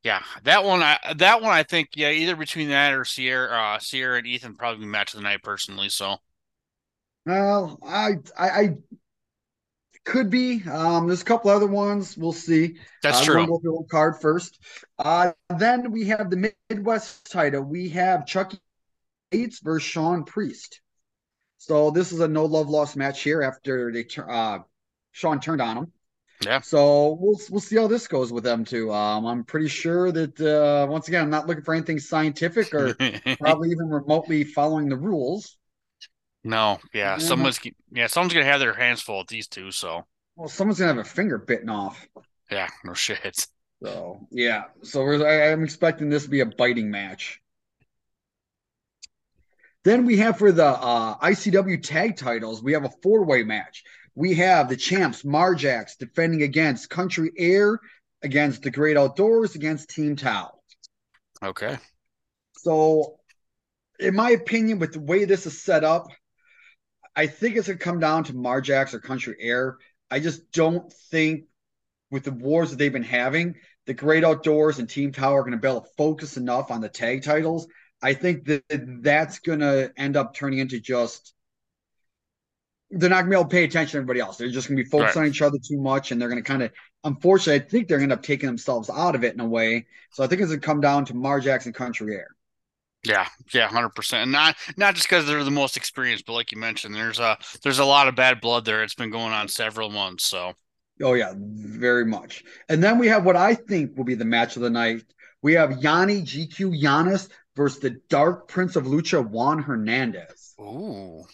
yeah, 0.03 0.23
that 0.45 0.65
one 0.65 0.83
I 0.83 0.99
that 1.17 1.41
one 1.43 1.51
I 1.53 1.63
think 1.63 1.91
yeah 1.97 2.11
either 2.11 2.37
between 2.37 2.69
that 2.69 2.93
or 2.93 3.05
Sierra 3.05 3.51
uh 3.51 3.79
Sierra 3.79 4.19
and 4.19 4.27
Ethan 4.27 4.55
probably 4.55 4.87
match 4.87 5.15
of 5.15 5.19
the 5.19 5.25
night 5.25 5.43
personally. 5.43 5.89
So 5.89 6.17
Well, 7.27 7.79
I, 7.85 8.15
I, 8.37 8.49
I 8.49 8.77
Could 10.05 10.31
be. 10.31 10.63
Um, 10.71 11.07
there's 11.07 11.23
a 11.23 11.25
couple 11.25 11.51
other 11.51 11.67
ones. 11.67 12.17
We'll 12.17 12.33
see. 12.33 12.79
That's 13.03 13.21
uh, 13.21 13.25
true. 13.25 13.47
We'll 13.47 13.59
go 13.59 13.87
card 13.91 14.21
first. 14.21 14.59
Uh, 14.99 15.33
then 15.59 15.93
we 15.93 16.05
have 16.07 16.31
the 16.31 16.53
Midwest 16.71 17.31
title. 17.31 17.63
We 17.63 17.91
have 17.91 18.27
Chucky 18.27 18.59
Yates 19.33 19.61
versus 19.61 19.89
Sean 19.89 20.25
Priest. 20.25 20.81
So 21.59 21.91
this 21.91 22.13
is 22.13 22.21
a 22.21 22.29
no 22.29 22.45
love 22.45 22.69
lost 22.69 22.97
match 22.97 23.23
here 23.23 23.43
after 23.43 23.93
they 23.93 24.07
uh, 24.29 24.61
Sean 25.13 25.41
turned 25.41 25.61
on 25.61 25.77
him. 25.77 25.93
Yeah. 26.45 26.61
So 26.61 27.17
we'll 27.21 27.39
we'll 27.51 27.61
see 27.61 27.77
how 27.77 27.89
this 27.89 28.07
goes 28.07 28.33
with 28.33 28.45
them 28.45 28.65
too. 28.65 28.93
Um, 28.93 29.27
I'm 29.27 29.45
pretty 29.45 29.67
sure 29.69 30.13
that 30.13 30.41
uh, 30.41 30.87
once 30.89 31.09
again, 31.09 31.23
I'm 31.25 31.31
not 31.31 31.49
looking 31.49 31.65
for 31.65 31.75
anything 31.75 31.99
scientific 31.99 32.73
or 32.73 32.95
probably 33.41 33.71
even 33.71 33.89
remotely 33.89 34.45
following 34.45 34.89
the 34.89 34.97
rules. 34.97 35.57
no, 36.45 36.79
yeah, 36.95 37.15
Yeah. 37.15 37.19
someone's 37.19 37.59
yeah, 37.91 38.07
someone's 38.07 38.35
gonna 38.35 38.47
have 38.47 38.61
their 38.61 38.75
hands 38.75 39.01
full 39.03 39.19
with 39.19 39.27
these 39.29 39.49
two. 39.49 39.73
So 39.73 40.07
Well, 40.37 40.49
someone's 40.49 40.79
gonna 40.79 40.95
have 40.95 41.05
a 41.05 41.09
finger 41.09 41.39
bitten 41.39 41.71
off. 41.71 42.07
yeah, 42.53 42.69
no 42.85 42.95
shit. 42.95 43.47
So 43.83 44.21
yeah, 44.31 44.65
so 44.85 45.03
we're, 45.03 45.27
I, 45.27 45.51
I'm 45.53 45.65
expecting 45.65 46.09
this 46.09 46.23
to 46.25 46.31
be 46.31 46.41
a 46.41 46.47
biting 46.47 46.91
match. 46.91 47.41
Then 49.89 50.05
we 50.05 50.19
have 50.19 50.37
for 50.37 50.53
the 50.53 50.67
uh, 50.67 51.17
ICW 51.21 51.83
tag 51.83 52.19
titles, 52.19 52.63
we 52.63 52.75
have 52.75 52.85
a 52.85 52.91
four 53.03 53.25
way 53.25 53.43
match. 53.43 53.85
We 54.15 54.35
have 54.35 54.69
the 54.69 54.77
champs 54.77 55.23
Marjax 55.23 55.97
defending 55.97 56.43
against 56.43 56.91
Country 56.91 57.33
Air, 57.39 57.81
against 58.23 58.61
the 58.61 58.71
Great 58.71 58.99
Outdoors, 58.99 59.55
against 59.55 59.89
Team 59.89 60.15
Tao. 60.15 60.51
Okay. 61.43 61.79
So, 62.53 63.19
in 63.99 64.15
my 64.15 64.33
opinion, 64.33 64.79
with 64.79 64.93
the 64.93 65.01
way 65.01 65.25
this 65.25 65.47
is 65.47 65.59
set 65.59 65.85
up, 65.85 66.09
I 67.17 67.27
think 67.27 67.57
it's 67.57 67.69
gonna 67.69 67.79
come 67.79 67.99
down 67.99 68.25
to 68.25 68.35
Marjax 68.35 68.93
or 68.93 69.01
Country 69.01 69.37
Air. 69.41 69.79
I 70.11 70.21
just 70.21 70.53
don't 70.53 70.93
think 71.11 71.45
with 72.11 72.25
the 72.25 72.33
wars 72.33 72.69
that 72.69 72.77
they've 72.77 72.93
been 72.93 73.03
having, 73.05 73.55
the 73.87 73.95
Great 73.95 74.23
Outdoors 74.23 74.81
and 74.81 74.87
Team 74.87 75.13
Tao 75.13 75.35
are 75.35 75.41
going 75.45 75.53
to 75.53 75.57
be 75.57 75.67
able 75.67 75.81
to 75.81 75.89
focus 75.97 76.37
enough 76.37 76.71
on 76.71 76.83
the 76.83 76.91
tag 76.91 77.23
titles. 77.23 77.67
I 78.03 78.15
think 78.15 78.45
that 78.47 78.65
that's 79.03 79.41
going 79.41 79.61
to 79.61 79.93
end 79.97 80.17
up 80.17 80.35
turning 80.35 80.61
into 80.61 80.81
just 80.81 81.35
they're 82.91 83.11
not 83.11 83.17
going 83.23 83.27
to 83.27 83.31
be 83.31 83.41
able 83.41 83.45
to 83.51 83.55
pay 83.55 83.65
attention 83.65 83.93
to 83.93 83.97
everybody 83.99 84.21
else. 84.21 84.39
They're 84.39 84.49
just 84.49 84.67
going 84.69 84.79
to 84.79 84.83
be 84.83 84.89
focused 84.89 85.17
Right. 85.17 85.19
on 85.19 85.27
each 85.27 85.43
other 85.43 85.59
too 85.59 85.79
much, 85.79 86.11
and 86.11 86.21
they're 86.21 86.29
going 86.29 86.43
to 86.43 86.47
kind 86.49 86.63
of, 86.63 86.71
unfortunately, 87.05 87.63
I 87.63 87.69
think 87.69 87.87
they're 87.87 87.99
going 87.99 88.09
to 88.09 88.15
end 88.15 88.19
up 88.21 88.23
taking 88.25 88.47
themselves 88.47 88.89
out 88.89 89.15
of 89.15 89.25
it 89.25 89.35
in 89.35 89.41
a 89.41 89.47
way. 89.47 89.87
So 90.13 90.25
I 90.25 90.27
think 90.27 90.41
it's 90.41 90.49
going 90.51 90.61
to 90.61 90.67
come 90.67 90.81
down 90.81 91.05
to 91.07 91.15
Marjax 91.15 91.67
and 91.67 91.75
Country 91.75 92.15
Air. 92.15 92.29
Yeah, 93.05 93.29
yeah, 93.55 93.69
hundred 93.69 93.91
percent. 93.91 94.25
And 94.25 94.33
not 94.33 94.57
not 94.77 94.95
just 94.95 95.09
because 95.09 95.25
they're 95.27 95.45
the 95.45 95.51
most 95.51 95.77
experienced, 95.77 96.27
but 96.27 96.33
like 96.33 96.51
you 96.53 96.59
mentioned, 96.59 96.95
there's 96.95 97.21
a 97.21 97.39
there's 97.63 97.79
a 97.79 97.85
lot 97.85 98.09
of 98.09 98.17
bad 98.17 98.41
blood 98.41 98.65
there. 98.65 98.83
It's 98.83 98.95
been 98.95 99.11
going 99.11 99.33
on 99.33 99.49
several 99.49 99.89
months. 99.89 100.25
So 100.25 100.55
Oh 101.03 101.15
yeah, 101.15 101.33
very 101.37 102.05
much. 102.05 102.45
And 102.69 102.83
then 102.83 102.99
we 102.99 103.07
have 103.09 103.25
what 103.25 103.37
I 103.37 103.55
think 103.55 103.97
will 103.97 104.05
be 104.05 104.15
the 104.17 104.25
match 104.25 104.57
of 104.57 104.63
the 104.63 104.71
night. 104.71 105.05
We 105.43 105.53
have 105.55 105.81
Yanni 105.83 106.23
GQ 106.23 106.71
Giannis 106.73 107.29
versus 107.59 107.81
the 107.81 108.01
Dark 108.09 108.49
Prince 108.49 108.77
of 108.77 108.85
Lucha 108.85 109.29
Juan 109.29 109.59
Hernandez. 109.59 110.55
Ooh. 110.61 111.25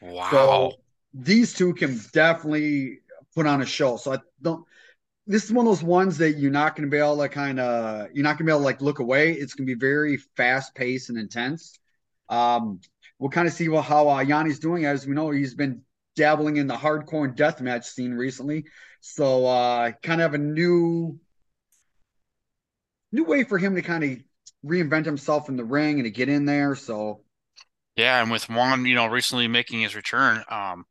Wow. 0.00 0.30
So 0.30 0.72
these 1.12 1.52
two 1.52 1.74
can 1.74 2.00
definitely 2.12 3.00
put 3.34 3.46
on 3.46 3.60
a 3.60 3.66
show. 3.66 3.98
So 3.98 4.14
I 4.14 4.18
don't. 4.40 4.64
This 5.26 5.44
is 5.44 5.52
one 5.52 5.66
of 5.66 5.72
those 5.72 5.82
ones 5.82 6.16
that 6.18 6.38
you're 6.38 6.50
not 6.50 6.74
going 6.74 6.88
to 6.88 6.90
be 6.90 6.96
able 6.96 7.18
to 7.18 7.28
kind 7.28 7.60
of 7.60 8.08
you're 8.14 8.22
not 8.22 8.38
going 8.38 8.38
to 8.38 8.44
be 8.44 8.52
able 8.52 8.60
to 8.60 8.64
like 8.64 8.80
look 8.80 9.00
away. 9.00 9.32
It's 9.32 9.52
going 9.54 9.66
to 9.66 9.74
be 9.74 9.78
very 9.78 10.16
fast 10.36 10.74
paced 10.74 11.10
and 11.10 11.18
intense. 11.18 11.78
Um, 12.30 12.80
we'll 13.18 13.30
kind 13.30 13.48
of 13.48 13.52
see 13.52 13.68
what, 13.68 13.84
how 13.84 14.08
uh, 14.08 14.22
Yanni's 14.22 14.60
doing. 14.60 14.86
As 14.86 15.06
we 15.06 15.14
know, 15.14 15.30
he's 15.30 15.54
been 15.54 15.82
dabbling 16.16 16.56
in 16.56 16.66
the 16.68 16.76
hardcore 16.76 17.24
and 17.24 17.36
deathmatch 17.36 17.84
scene 17.84 18.14
recently. 18.14 18.64
So 19.00 19.46
uh, 19.46 19.92
kind 20.02 20.20
of 20.20 20.32
have 20.32 20.40
a 20.40 20.42
new 20.42 21.18
new 23.10 23.24
way 23.24 23.42
for 23.44 23.58
him 23.58 23.74
to 23.74 23.82
kind 23.82 24.04
of 24.04 24.18
reinvent 24.64 25.04
himself 25.04 25.48
in 25.48 25.56
the 25.56 25.64
ring 25.64 25.96
and 25.96 26.04
to 26.04 26.10
get 26.10 26.28
in 26.28 26.44
there. 26.44 26.74
So 26.74 27.22
Yeah, 27.96 28.20
and 28.20 28.30
with 28.30 28.48
Juan, 28.48 28.84
you 28.84 28.94
know, 28.94 29.06
recently 29.06 29.48
making 29.48 29.80
his 29.80 29.94
return, 29.96 30.42
um, 30.50 30.84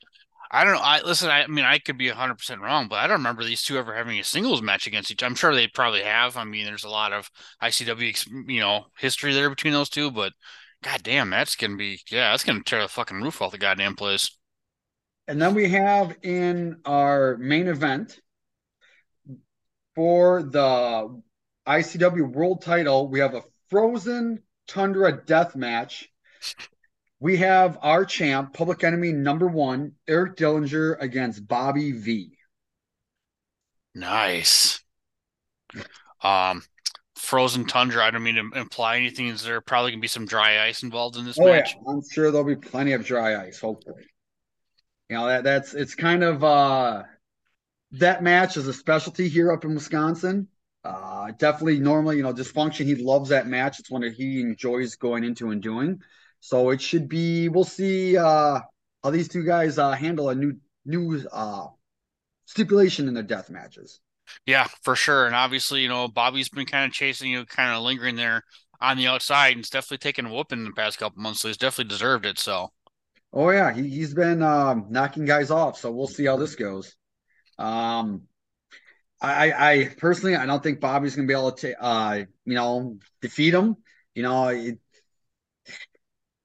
I 0.49 0.63
don't 0.63 0.73
know. 0.75 0.81
I 0.81 1.01
listen. 1.01 1.29
I, 1.29 1.45
mean, 1.47 1.65
I 1.65 1.77
could 1.79 1.97
be 1.97 2.07
hundred 2.07 2.37
percent 2.37 2.61
wrong, 2.61 2.87
but 2.87 2.99
I 2.99 3.07
don't 3.07 3.17
remember 3.17 3.43
these 3.43 3.63
two 3.63 3.77
ever 3.77 3.93
having 3.93 4.17
a 4.19 4.23
singles 4.23 4.61
match 4.61 4.87
against 4.87 5.11
each. 5.11 5.23
I'm 5.23 5.35
sure 5.35 5.53
they 5.53 5.67
probably 5.67 6.03
have. 6.03 6.37
I 6.37 6.45
mean, 6.45 6.65
there's 6.65 6.85
a 6.85 6.89
lot 6.89 7.11
of 7.11 7.29
ICW, 7.61 8.49
you 8.49 8.61
know, 8.61 8.85
history 8.97 9.33
there 9.33 9.49
between 9.49 9.73
those 9.73 9.89
two. 9.89 10.09
But 10.09 10.31
god 10.83 11.03
damn, 11.03 11.29
that's 11.29 11.55
gonna 11.55 11.75
be 11.75 11.99
yeah, 12.09 12.31
that's 12.31 12.45
gonna 12.45 12.63
tear 12.63 12.81
the 12.81 12.87
fucking 12.87 13.21
roof 13.21 13.41
off 13.41 13.51
the 13.51 13.57
goddamn 13.57 13.95
place. 13.95 14.37
And 15.27 15.41
then 15.41 15.53
we 15.53 15.67
have 15.69 16.15
in 16.23 16.77
our 16.85 17.35
main 17.37 17.67
event 17.67 18.21
for 19.95 20.43
the 20.43 21.21
ICW 21.67 22.31
World 22.31 22.61
Title, 22.61 23.09
we 23.09 23.19
have 23.19 23.33
a 23.33 23.41
Frozen 23.69 24.43
Tundra 24.67 25.23
Death 25.25 25.55
Match. 25.55 26.09
We 27.19 27.37
have 27.37 27.79
our 27.81 28.05
champ, 28.05 28.53
Public 28.53 28.83
Enemy 28.83 29.11
number 29.13 29.47
one, 29.47 29.93
Eric 30.07 30.35
Dillinger 30.35 30.97
against 30.99 31.47
Bobby 31.47 31.91
V. 31.91 32.37
Nice. 33.95 34.83
Um, 36.21 36.63
frozen 37.15 37.65
tundra. 37.65 38.05
I 38.05 38.11
don't 38.11 38.23
mean 38.23 38.35
to 38.35 38.59
imply 38.59 38.97
anything. 38.97 39.27
Is 39.27 39.43
there 39.43 39.59
probably 39.61 39.91
gonna 39.91 40.01
be 40.01 40.07
some 40.07 40.25
dry 40.25 40.65
ice 40.65 40.83
involved 40.83 41.17
in 41.17 41.25
this 41.25 41.39
Oh 41.39 41.47
yeah, 41.47 41.57
match? 41.57 41.75
I'm 41.87 42.01
sure 42.07 42.31
there'll 42.31 42.47
be 42.47 42.55
plenty 42.55 42.93
of 42.93 43.03
dry 43.05 43.43
ice. 43.47 43.59
Hopefully, 43.59 44.03
you 45.09 45.17
know 45.17 45.27
that 45.27 45.43
that's 45.43 45.73
it's 45.73 45.95
kind 45.95 46.23
of 46.23 46.43
uh 46.43 47.03
that 47.91 48.21
match 48.21 48.57
is 48.57 48.67
a 48.67 48.73
specialty 48.73 49.27
here 49.27 49.51
up 49.51 49.65
in 49.65 49.73
Wisconsin. 49.73 50.47
Uh, 50.87 51.31
definitely, 51.37 51.79
normally, 51.79 52.17
you 52.17 52.23
know, 52.23 52.33
dysfunction. 52.33 52.85
He 52.85 52.95
loves 52.95 53.29
that 53.29 53.47
match. 53.47 53.79
It's 53.79 53.91
one 53.91 54.01
that 54.01 54.13
he 54.13 54.39
enjoys 54.39 54.95
going 54.95 55.23
into 55.25 55.51
and 55.51 55.61
doing. 55.61 56.01
So 56.39 56.69
it 56.69 56.81
should 56.81 57.09
be. 57.09 57.49
We'll 57.49 57.65
see 57.65 58.15
uh, 58.17 58.61
how 59.03 59.09
these 59.09 59.27
two 59.27 59.43
guys 59.43 59.77
uh, 59.77 59.91
handle 59.91 60.29
a 60.29 60.35
new 60.35 60.55
new 60.85 61.27
uh, 61.31 61.67
stipulation 62.45 63.07
in 63.07 63.13
their 63.13 63.23
death 63.23 63.49
matches. 63.49 63.99
Yeah, 64.45 64.67
for 64.83 64.95
sure. 64.95 65.25
And 65.25 65.35
obviously, 65.35 65.81
you 65.81 65.89
know, 65.89 66.07
Bobby's 66.07 66.49
been 66.49 66.65
kind 66.65 66.85
of 66.85 66.93
chasing 66.93 67.31
you, 67.31 67.45
kind 67.45 67.75
of 67.75 67.83
lingering 67.83 68.15
there 68.15 68.43
on 68.79 68.97
the 68.97 69.07
outside, 69.07 69.51
and 69.51 69.59
it's 69.59 69.69
definitely 69.69 69.97
taken 69.97 70.25
a 70.25 70.33
whooping 70.33 70.59
in 70.59 70.65
the 70.65 70.71
past 70.71 70.99
couple 70.99 71.21
months. 71.21 71.41
So 71.41 71.49
he's 71.49 71.57
definitely 71.57 71.89
deserved 71.89 72.25
it. 72.25 72.39
So 72.39 72.71
Oh 73.33 73.49
yeah, 73.49 73.73
he 73.73 73.89
he's 73.89 74.13
been 74.13 74.41
um, 74.41 74.87
knocking 74.89 75.25
guys 75.25 75.51
off. 75.51 75.77
So 75.77 75.91
we'll 75.91 76.07
see 76.07 76.25
how 76.25 76.37
this 76.37 76.55
goes. 76.55 76.95
Um, 77.57 78.23
I 79.19 79.51
I 79.51 79.89
personally 79.97 80.35
I 80.35 80.45
don't 80.45 80.61
think 80.61 80.79
Bobby's 80.79 81.15
gonna 81.15 81.27
be 81.27 81.33
able 81.33 81.51
to 81.53 81.83
uh 81.83 82.25
you 82.45 82.53
know 82.53 82.99
defeat 83.21 83.53
him. 83.53 83.77
You 84.13 84.23
know, 84.23 84.47
it, 84.47 84.79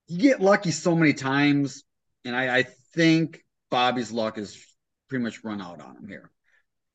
you 0.09 0.19
get 0.19 0.41
lucky 0.41 0.71
so 0.71 0.95
many 0.95 1.13
times, 1.13 1.85
and 2.25 2.35
I 2.37 2.59
I 2.59 2.63
think 2.95 3.45
Bobby's 3.71 4.13
luck 4.13 4.39
is 4.39 4.65
pretty 5.09 5.25
much 5.25 5.45
run 5.45 5.61
out 5.61 5.81
on 5.81 5.97
him 5.97 6.09
here. 6.09 6.31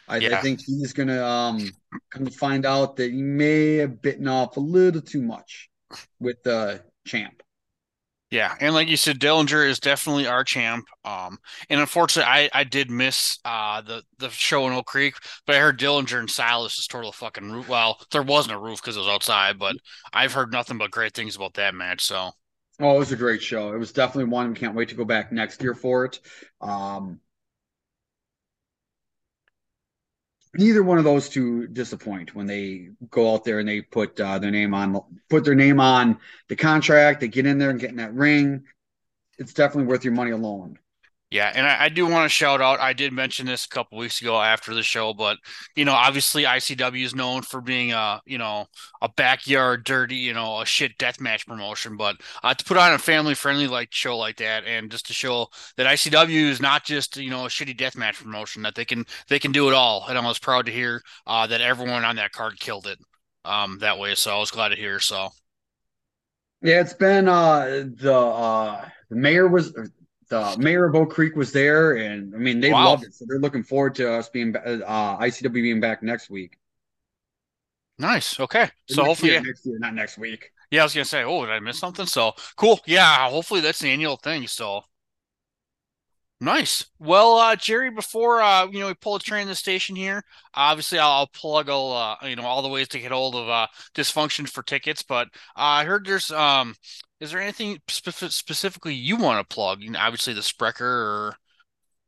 I, 0.07 0.17
I 0.17 0.36
think 0.41 0.62
he's 0.65 0.93
gonna 0.93 1.24
um 1.24 1.72
come 2.10 2.25
to 2.25 2.31
find 2.31 2.65
out 2.65 2.96
that 2.98 3.12
he 3.12 3.22
may 3.22 3.75
have 3.77 4.01
bitten 4.01 4.27
off 4.27 4.57
a 4.57 4.62
little 4.62 5.01
too 5.01 5.22
much 5.22 5.69
with 6.19 6.41
the 6.43 6.84
champ. 7.05 7.43
Yeah, 8.29 8.55
and 8.60 8.74
like 8.74 8.89
you 8.89 8.98
said, 8.98 9.19
Dillinger 9.19 9.65
is 9.67 9.79
definitely 9.79 10.27
our 10.27 10.43
champ. 10.43 10.86
Um, 11.05 11.38
and 11.69 11.79
unfortunately, 11.79 12.29
I 12.29 12.50
I 12.53 12.63
did 12.65 12.91
miss 12.91 13.39
uh 13.46 13.81
the 13.81 14.03
the 14.19 14.29
show 14.29 14.67
in 14.67 14.74
Oak 14.74 14.86
Creek, 14.88 15.15
but 15.46 15.55
I 15.55 15.60
heard 15.60 15.79
Dillinger 15.79 16.19
and 16.19 16.29
Silas 16.29 16.86
tore 16.88 17.05
the 17.05 17.12
fucking 17.13 17.51
roof. 17.51 17.69
Well, 17.69 18.00
there 18.12 18.24
wasn't 18.24 18.55
a 18.55 18.60
roof 18.60 18.81
because 18.81 18.98
it 18.98 19.00
was 19.01 19.07
outside, 19.07 19.57
but 19.57 19.77
I've 20.13 20.34
heard 20.34 20.51
nothing 20.51 20.77
but 20.77 20.91
great 20.91 21.13
things 21.13 21.36
about 21.38 21.53
that 21.55 21.74
match. 21.75 22.03
So 22.03 22.31
Oh, 22.79 22.96
it 22.96 23.00
was 23.00 23.12
a 23.12 23.15
great 23.15 23.41
show. 23.41 23.74
It 23.74 23.77
was 23.79 23.91
definitely 23.91 24.31
one. 24.31 24.50
We 24.50 24.55
can't 24.55 24.75
wait 24.75 24.89
to 24.89 24.96
go 24.96 25.05
back 25.05 25.31
next 25.31 25.62
year 25.63 25.74
for 25.74 26.05
it. 26.05 26.19
Um, 26.62 27.19
neither 30.54 30.84
one 30.84 30.98
of 30.98 31.04
those 31.04 31.30
two 31.30 31.68
disappoint 31.68 32.36
when 32.36 32.48
they 32.48 32.89
go 33.10 33.34
out 33.34 33.44
there 33.44 33.60
and 33.60 33.68
they 33.68 33.82
put 33.82 34.20
uh, 34.20 34.39
their 34.39 34.51
name 34.51 34.74
on 34.74 35.01
put 35.30 35.44
their 35.44 35.56
name 35.56 35.80
on 35.80 36.20
the 36.48 36.56
contract. 36.56 37.22
They 37.22 37.27
get 37.27 37.46
in 37.46 37.58
there 37.58 37.70
and 37.70 37.80
get 37.80 37.92
in 37.92 37.98
that 37.98 38.13
ring. 38.13 38.63
It's 39.38 39.54
definitely 39.54 39.88
worth 39.88 40.04
your 40.04 40.13
money 40.13 40.32
alone. 40.32 40.80
Yeah, 41.29 41.51
and 41.53 41.67
I, 41.67 41.86
I 41.86 41.89
do 41.89 42.07
want 42.07 42.24
to 42.24 42.29
shout 42.29 42.62
out. 42.62 42.79
I 42.79 42.93
did 42.93 43.12
mention 43.12 43.46
this 43.48 43.65
a 43.65 43.69
couple 43.69 43.98
weeks 43.98 44.22
ago 44.22 44.41
after 44.41 44.74
the 44.74 44.81
show, 44.81 45.13
but 45.13 45.38
you 45.75 45.84
know, 45.84 45.91
obviously 45.91 46.46
ICW 46.46 47.03
is 47.03 47.13
known 47.15 47.41
for 47.41 47.60
being 47.60 47.91
a 47.91 48.22
you 48.25 48.38
know 48.38 48.67
a 49.01 49.10
backyard 49.10 49.84
dirty, 49.84 50.15
you 50.15 50.34
know, 50.34 50.62
a 50.62 50.65
shit 50.65 50.98
deathmatch 50.98 51.46
promotion. 51.46 51.98
But 51.98 52.15
uh, 52.43 52.53
to 52.53 52.63
put 52.63 52.77
on 52.77 52.93
a 52.93 52.98
family 52.98 53.34
friendly 53.36 53.67
like 53.67 53.89
show 53.91 54.17
like 54.17 54.38
that, 54.38 54.63
and 54.63 54.89
just 54.89 55.07
to 55.07 55.13
show 55.13 55.48
that 55.75 55.86
ICW 55.86 56.50
is 56.50 56.62
not 56.62 56.86
just 56.86 57.17
you 57.17 57.29
know 57.29 57.46
a 57.46 57.50
shitty 57.50 57.77
deathmatch 57.77 58.24
promotion, 58.24 58.62
that 58.62 58.75
they 58.75 58.86
can 58.86 59.05
they 59.27 59.39
can 59.39 59.51
do 59.51 59.67
it 59.67 59.74
all. 59.74 60.05
And 60.07 60.17
I 60.17 60.25
was 60.25 60.39
proud 60.39 60.65
to 60.67 60.72
hear 60.72 61.01
uh, 61.25 61.46
that 61.48 61.60
everyone 61.60 62.05
on 62.05 62.15
that 62.15 62.31
card 62.31 62.57
killed 62.57 62.88
it 62.88 63.00
um, 63.43 63.79
that 63.79 64.00
way. 64.00 64.15
So 64.15 64.34
I 64.34 64.39
was 64.39 64.51
glad 64.51 64.69
to 64.69 64.75
hear. 64.77 65.01
So 65.01 65.29
Yeah, 66.62 66.79
it's 66.79 66.93
been 66.93 67.27
uh, 67.27 67.84
the 68.00 68.15
uh, 68.15 68.88
the 69.10 69.15
mayor 69.17 69.48
was 69.48 69.74
the 70.29 70.55
mayor 70.57 70.86
of 70.86 70.96
Oak 70.96 71.12
Creek 71.12 71.36
was 71.36 71.51
there, 71.51 71.93
and 71.98 72.34
I 72.36 72.38
mean 72.38 72.60
they 72.60 72.74
Wow. 72.74 72.86
loved 72.86 73.03
it. 73.03 73.13
So 73.13 73.25
they're 73.27 73.39
looking 73.39 73.63
forward 73.63 73.96
to 73.96 74.12
us 74.13 74.29
being 74.29 74.55
uh, 74.55 75.17
ICW 75.19 75.62
being 75.62 75.79
back 75.79 76.03
next 76.03 76.29
week. 76.29 76.57
Nice. 78.00 78.39
Okay. 78.39 78.69
So 78.88 79.03
hopefully, 79.05 79.31
year, 79.34 79.41
next 79.41 79.65
year, 79.65 79.77
not 79.79 79.93
next 79.93 80.17
week. 80.17 80.51
yeah, 80.72 80.81
I 80.81 80.84
was 80.84 80.93
gonna 80.93 81.05
say, 81.05 81.24
oh, 81.24 81.46
did 81.46 81.51
I 81.53 81.60
miss 81.60 81.79
something? 81.79 82.05
So 82.05 82.34
cool. 82.55 82.79
Yeah, 82.86 83.29
hopefully 83.29 83.62
that's 83.62 83.79
the 83.79 83.89
annual 83.89 84.17
thing. 84.17 84.48
So 84.48 84.84
nice. 86.39 86.86
Well, 87.00 87.36
uh, 87.38 87.55
Jerry, 87.55 87.89
before 87.89 88.41
uh, 88.41 88.67
you 88.67 88.79
know, 88.79 88.88
we 88.88 88.93
pull 88.93 89.15
a 89.15 89.19
train 89.19 89.43
in 89.43 89.48
the 89.48 89.55
station 89.55 89.96
here. 89.96 90.24
Obviously, 90.53 91.00
I'll, 91.00 91.12
I'll 91.12 91.27
plug 91.27 91.69
all 91.69 91.93
uh, 91.93 92.15
you 92.27 92.36
know, 92.36 92.43
all 92.46 92.62
the 92.62 92.67
ways 92.69 92.88
to 92.89 93.00
get 93.00 93.12
hold 93.12 93.36
of 93.36 93.50
uh, 93.50 93.67
dysfunction 93.96 94.48
for 94.48 94.62
tickets. 94.63 95.01
But 95.03 95.27
uh, 95.55 95.81
I 95.81 95.86
heard 95.86 96.05
there's 96.05 96.31
um, 96.31 96.75
is 97.19 97.31
there 97.31 97.41
anything 97.41 97.79
specifically 97.88 98.93
you 98.93 99.15
want 99.17 99.47
to 99.47 99.53
plug? 99.53 99.81
You 99.81 99.91
know, 99.91 100.00
obviously 100.00 100.33
the 100.33 100.43
Sprecher 100.43 100.86
or 100.86 101.36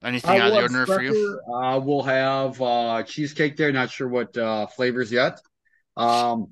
anything 0.04 0.32
I 0.32 0.40
out 0.40 0.48
of 0.48 0.54
the 0.54 0.62
ordinary 0.62 0.86
for 0.86 1.02
you. 1.02 1.40
Sprecher. 1.46 1.64
Uh, 1.64 1.80
we'll 1.80 2.04
have 2.04 2.62
uh, 2.62 3.04
cheesecake 3.04 3.58
there. 3.58 3.72
Not 3.72 3.90
sure 3.90 4.08
what 4.08 4.38
uh, 4.38 4.68
flavors 4.68 5.12
yet. 5.12 5.40
Um, 5.98 6.52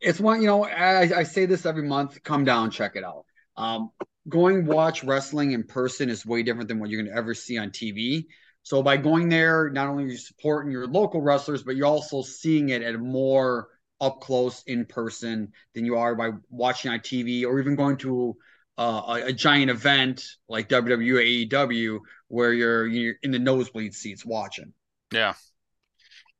it's 0.00 0.20
one, 0.20 0.42
you 0.42 0.46
know, 0.46 0.64
I, 0.64 1.18
I 1.18 1.22
say 1.22 1.46
this 1.46 1.64
every 1.64 1.84
month. 1.84 2.22
Come 2.22 2.44
down, 2.44 2.70
check 2.70 2.96
it 2.96 3.04
out. 3.04 3.24
Um, 3.56 3.90
going 4.28 4.66
watch 4.66 5.04
wrestling 5.04 5.52
in 5.52 5.64
person 5.64 6.10
is 6.10 6.26
way 6.26 6.42
different 6.42 6.68
than 6.68 6.78
what 6.78 6.90
you're 6.90 7.02
going 7.02 7.12
to 7.12 7.18
ever 7.18 7.34
see 7.34 7.58
on 7.58 7.70
TV. 7.70 8.26
So 8.62 8.82
by 8.82 8.96
going 8.96 9.28
there, 9.28 9.70
not 9.70 9.88
only 9.88 10.04
are 10.04 10.08
you 10.08 10.16
supporting 10.16 10.72
your 10.72 10.86
local 10.86 11.22
wrestlers, 11.22 11.62
but 11.62 11.76
you're 11.76 11.86
also 11.86 12.22
seeing 12.22 12.70
it 12.70 12.82
at 12.82 12.96
a 12.96 12.98
more 12.98 13.68
up 14.00 14.20
close 14.20 14.62
in 14.66 14.84
person 14.84 15.52
than 15.74 15.84
you 15.84 15.96
are 15.96 16.14
by 16.14 16.30
watching 16.50 16.90
on 16.90 17.00
TV 17.00 17.44
or 17.44 17.58
even 17.58 17.76
going 17.76 17.96
to 17.98 18.36
uh, 18.78 19.02
a, 19.08 19.26
a 19.26 19.32
giant 19.32 19.70
event 19.70 20.24
like 20.48 20.68
WWE, 20.68 21.48
AEW, 21.48 22.00
where 22.28 22.52
you're 22.52 22.86
you're 22.86 23.14
in 23.22 23.30
the 23.30 23.38
nosebleed 23.38 23.94
seats 23.94 24.24
watching. 24.24 24.72
Yeah. 25.12 25.34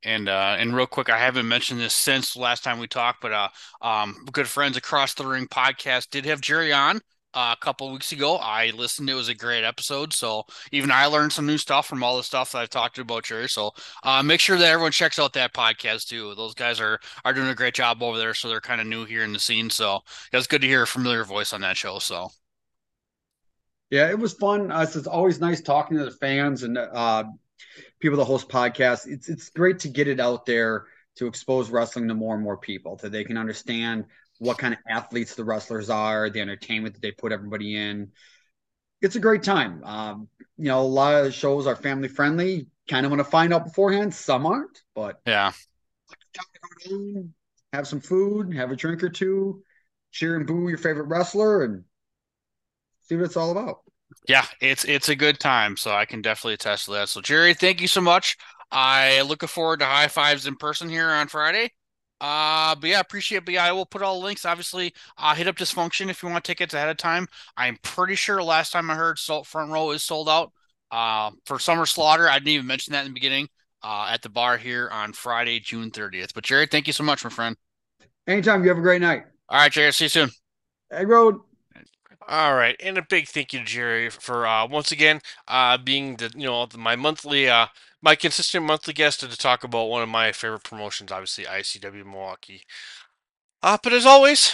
And 0.03 0.29
uh 0.29 0.55
and 0.59 0.75
real 0.75 0.85
quick, 0.85 1.09
I 1.09 1.17
haven't 1.17 1.47
mentioned 1.47 1.79
this 1.79 1.95
since 1.95 2.35
last 2.35 2.63
time 2.63 2.79
we 2.79 2.87
talked, 2.87 3.21
but 3.21 3.33
uh 3.33 3.49
um 3.81 4.25
good 4.31 4.47
friends 4.47 4.77
across 4.77 5.15
the 5.15 5.25
ring 5.25 5.47
podcast 5.47 6.11
did 6.11 6.25
have 6.25 6.39
Jerry 6.39 6.71
on 6.71 7.01
a 7.53 7.57
couple 7.59 7.91
weeks 7.91 8.11
ago. 8.11 8.37
I 8.37 8.71
listened, 8.71 9.09
it 9.09 9.13
was 9.13 9.29
a 9.29 9.35
great 9.35 9.63
episode. 9.63 10.13
So 10.13 10.45
even 10.71 10.91
I 10.91 11.05
learned 11.05 11.33
some 11.33 11.45
new 11.45 11.57
stuff 11.57 11.87
from 11.87 12.03
all 12.03 12.17
the 12.17 12.23
stuff 12.23 12.51
that 12.51 12.59
I've 12.59 12.69
talked 12.69 12.95
to 12.95 13.01
about 13.01 13.23
Jerry. 13.25 13.49
So 13.49 13.71
uh 14.03 14.23
make 14.23 14.39
sure 14.39 14.57
that 14.57 14.67
everyone 14.69 14.91
checks 14.91 15.19
out 15.19 15.33
that 15.33 15.53
podcast 15.53 16.07
too. 16.07 16.33
Those 16.35 16.53
guys 16.53 16.79
are 16.79 16.99
are 17.25 17.33
doing 17.33 17.49
a 17.49 17.55
great 17.55 17.73
job 17.75 18.01
over 18.03 18.17
there, 18.17 18.33
so 18.33 18.49
they're 18.49 18.61
kind 18.61 18.81
of 18.81 18.87
new 18.87 19.05
here 19.05 19.23
in 19.23 19.33
the 19.33 19.39
scene. 19.39 19.69
So 19.69 20.01
it's 20.33 20.47
good 20.47 20.61
to 20.61 20.67
hear 20.67 20.83
a 20.83 20.87
familiar 20.87 21.23
voice 21.23 21.53
on 21.53 21.61
that 21.61 21.77
show. 21.77 21.99
So 21.99 22.29
Yeah, 23.89 24.09
it 24.09 24.19
was 24.19 24.33
fun. 24.33 24.71
Uh, 24.71 24.81
it's 24.81 25.07
always 25.07 25.39
nice 25.39 25.61
talking 25.61 25.97
to 25.97 26.05
the 26.05 26.11
fans 26.11 26.63
and 26.63 26.77
uh, 26.77 27.23
people 27.99 28.17
that 28.17 28.25
host 28.25 28.49
podcasts. 28.49 29.07
It's 29.07 29.29
it's 29.29 29.49
great 29.49 29.79
to 29.79 29.89
get 29.89 30.07
it 30.07 30.19
out 30.19 30.45
there 30.45 30.87
to 31.17 31.27
expose 31.27 31.69
wrestling 31.69 32.07
to 32.07 32.13
more 32.13 32.35
and 32.35 32.43
more 32.43 32.57
people, 32.57 32.97
so 32.97 33.09
they 33.09 33.23
can 33.23 33.37
understand 33.37 34.05
what 34.39 34.57
kind 34.57 34.73
of 34.73 34.79
athletes 34.87 35.35
the 35.35 35.43
wrestlers 35.43 35.89
are, 35.89 36.29
the 36.29 36.41
entertainment 36.41 36.93
that 36.93 37.01
they 37.01 37.11
put 37.11 37.31
everybody 37.31 37.75
in. 37.75 38.11
It's 39.01 39.15
a 39.15 39.19
great 39.19 39.43
time. 39.43 39.83
Um, 39.83 40.27
you 40.57 40.65
know, 40.65 40.81
a 40.81 40.83
lot 40.83 41.25
of 41.25 41.33
shows 41.33 41.67
are 41.67 41.75
family 41.75 42.07
friendly. 42.07 42.67
Kind 42.87 43.05
of 43.05 43.11
want 43.11 43.19
to 43.19 43.29
find 43.29 43.53
out 43.53 43.65
beforehand. 43.65 44.13
Some 44.13 44.45
aren't, 44.45 44.81
but 44.95 45.19
yeah. 45.25 45.51
have 47.73 47.87
some 47.87 47.99
food, 47.99 48.53
have 48.55 48.71
a 48.71 48.75
drink 48.75 49.03
or 49.03 49.09
two, 49.09 49.61
cheer 50.11 50.35
and 50.35 50.47
boo 50.47 50.69
your 50.69 50.77
favorite 50.77 51.07
wrestler, 51.07 51.63
and 51.63 51.83
see 53.03 53.15
what 53.15 53.25
it's 53.25 53.37
all 53.37 53.51
about. 53.51 53.79
Yeah, 54.27 54.45
it's 54.61 54.85
it's 54.85 55.09
a 55.09 55.15
good 55.15 55.39
time, 55.39 55.77
so 55.77 55.91
I 55.91 56.05
can 56.05 56.21
definitely 56.21 56.53
attest 56.53 56.85
to 56.85 56.91
that. 56.91 57.09
So 57.09 57.21
Jerry, 57.21 57.53
thank 57.53 57.81
you 57.81 57.87
so 57.87 58.01
much. 58.01 58.37
I 58.71 59.21
looking 59.21 59.47
forward 59.47 59.79
to 59.79 59.85
high 59.85 60.07
fives 60.07 60.47
in 60.47 60.55
person 60.55 60.89
here 60.89 61.09
on 61.09 61.27
Friday. 61.27 61.71
Uh, 62.19 62.75
but 62.75 62.89
yeah, 62.89 62.99
appreciate 62.99 63.39
it. 63.39 63.45
But 63.45 63.53
yeah, 63.55 63.65
I 63.65 63.71
will 63.71 63.85
put 63.85 64.01
all 64.01 64.19
the 64.19 64.25
links. 64.25 64.45
Obviously, 64.45 64.93
uh, 65.17 65.35
hit 65.35 65.47
up 65.47 65.55
Dysfunction 65.55 66.09
if 66.09 66.23
you 66.23 66.29
want 66.29 66.43
tickets 66.43 66.73
ahead 66.73 66.89
of 66.89 66.97
time. 66.97 67.27
I'm 67.55 67.77
pretty 67.83 68.15
sure 68.15 68.41
last 68.41 68.71
time 68.71 68.89
I 68.89 68.95
heard 68.95 69.19
Salt 69.19 69.47
Front 69.47 69.71
Row 69.71 69.91
is 69.91 70.03
sold 70.03 70.29
out. 70.29 70.51
Uh, 70.89 71.31
for 71.45 71.59
Summer 71.59 71.85
Slaughter, 71.85 72.29
I 72.29 72.39
didn't 72.39 72.49
even 72.49 72.67
mention 72.67 72.93
that 72.93 73.05
in 73.05 73.11
the 73.11 73.13
beginning. 73.13 73.47
Uh, 73.83 74.07
at 74.09 74.23
the 74.23 74.29
bar 74.29 74.57
here 74.57 74.89
on 74.91 75.13
Friday, 75.13 75.59
June 75.59 75.91
30th. 75.91 76.33
But 76.33 76.43
Jerry, 76.43 76.65
thank 76.65 76.87
you 76.87 76.93
so 76.93 77.03
much, 77.03 77.23
my 77.23 77.29
friend. 77.29 77.55
Anytime. 78.25 78.63
You 78.63 78.69
have 78.69 78.79
a 78.79 78.81
great 78.81 79.01
night. 79.01 79.25
All 79.49 79.59
right, 79.59 79.71
Jerry. 79.71 79.93
See 79.93 80.05
you 80.05 80.09
soon. 80.09 80.29
Egg 80.91 81.07
Road. 81.07 81.39
All 82.29 82.55
right, 82.55 82.75
and 82.83 82.97
a 82.97 83.05
big 83.07 83.29
thank 83.29 83.53
you 83.53 83.59
to 83.59 83.65
Jerry 83.65 84.09
for 84.09 84.45
uh, 84.45 84.67
once 84.67 84.91
again 84.91 85.21
uh, 85.47 85.77
being 85.77 86.17
the 86.17 86.29
you 86.35 86.45
know 86.45 86.65
the, 86.65 86.77
my 86.77 86.97
monthly 86.97 87.47
uh, 87.47 87.67
my 88.01 88.15
consistent 88.15 88.65
monthly 88.65 88.93
guest 88.93 89.19
to 89.21 89.27
talk 89.37 89.63
about 89.63 89.89
one 89.89 90.03
of 90.03 90.09
my 90.09 90.31
favorite 90.31 90.63
promotions, 90.63 91.11
obviously 91.11 91.45
ICW 91.45 92.05
Milwaukee. 92.05 92.63
Uh, 93.61 93.77
but 93.81 93.93
as 93.93 94.05
always, 94.05 94.53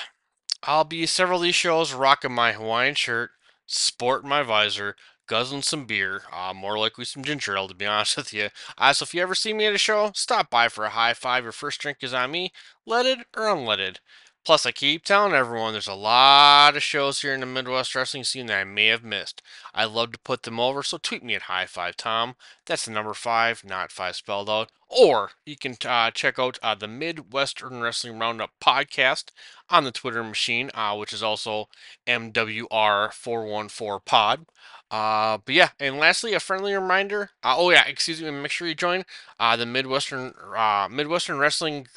I'll 0.64 0.84
be 0.86 1.06
several 1.06 1.40
of 1.40 1.44
these 1.44 1.56
shows 1.56 1.94
rocking 1.94 2.34
my 2.34 2.54
Hawaiian 2.54 2.96
shirt, 2.96 3.32
sporting 3.66 4.30
my 4.30 4.44
visor, 4.44 4.96
guzzling 5.28 5.62
some 5.62 5.86
beer, 5.86 6.24
uh, 6.32 6.54
more 6.54 6.78
likely 6.78 7.06
some 7.06 7.24
ginger 7.24 7.56
ale 7.58 7.68
to 7.68 7.76
be 7.76 7.86
honest 7.88 8.18
with 8.18 8.34
you. 8.34 8.50
Uh, 8.78 8.94
so 8.94 9.04
if 9.04 9.14
you 9.14 9.22
ever 9.22 9.36
see 9.36 9.54
me 9.54 9.66
at 9.66 9.74
a 9.74 9.78
show, 9.78 10.12
stop 10.16 10.50
by 10.50 10.70
for 10.70 10.86
a 10.86 10.90
high 10.92 11.14
five. 11.14 11.44
Your 11.44 11.52
first 11.52 11.80
drink 11.82 12.00
is 12.02 12.14
on 12.14 12.32
me, 12.32 12.52
leaded 12.86 13.20
or 13.36 13.44
unleaded. 13.44 13.98
Plus, 14.46 14.66
I 14.66 14.74
keep 14.74 15.06
telling 15.06 15.34
everyone 15.34 15.72
there's 15.72 15.88
a 15.88 15.94
lot 15.94 16.76
of 16.76 16.84
shows 16.84 17.22
here 17.22 17.34
in 17.34 17.40
the 17.40 17.46
Midwest 17.46 17.96
wrestling 17.96 18.26
scene 18.26 18.48
that 18.48 18.60
I 18.60 18.66
may 18.66 18.88
have 18.88 19.02
missed. 19.04 19.42
I 19.74 19.86
love 19.86 20.12
to 20.12 20.20
put 20.20 20.44
them 20.44 20.60
over, 20.60 20.84
so 20.84 20.98
tweet 20.98 21.24
me 21.24 21.36
at 21.36 21.44
High 21.44 21.66
Five 21.66 21.96
Tom. 21.96 22.36
That's 22.66 22.84
the 22.84 22.92
number 22.92 23.14
five, 23.14 23.64
not 23.64 23.90
five 23.90 24.18
spelled 24.18 24.50
out. 24.50 24.70
Or 24.90 25.32
you 25.46 25.56
can 25.56 25.78
uh, 25.86 26.12
check 26.12 26.38
out 26.40 26.60
uh, 26.62 26.76
the 26.76 26.90
Midwestern 26.90 27.80
Wrestling 27.80 28.20
Roundup 28.20 28.52
podcast 28.62 29.28
on 29.70 29.86
the 29.86 29.94
Twitter 29.94 30.24
machine, 30.24 30.72
uh, 30.74 30.94
which 30.98 31.14
is 31.14 31.24
also 31.24 31.70
MWR414pod. 32.06 34.46
Uh, 34.92 35.38
but 35.44 35.56
yeah, 35.56 35.70
and 35.80 35.98
lastly, 35.98 36.34
a 36.34 36.42
friendly 36.42 36.74
reminder. 36.74 37.30
Uh, 37.44 37.56
oh 37.58 37.70
yeah, 37.72 37.86
excuse 37.88 38.22
me. 38.22 38.30
Make 38.30 38.52
sure 38.52 38.68
you 38.68 38.76
join 38.76 39.06
uh, 39.40 39.56
the 39.56 39.66
Midwestern 39.66 40.34
uh, 40.56 40.88
Midwestern 40.92 41.40
Wrestling 41.40 41.88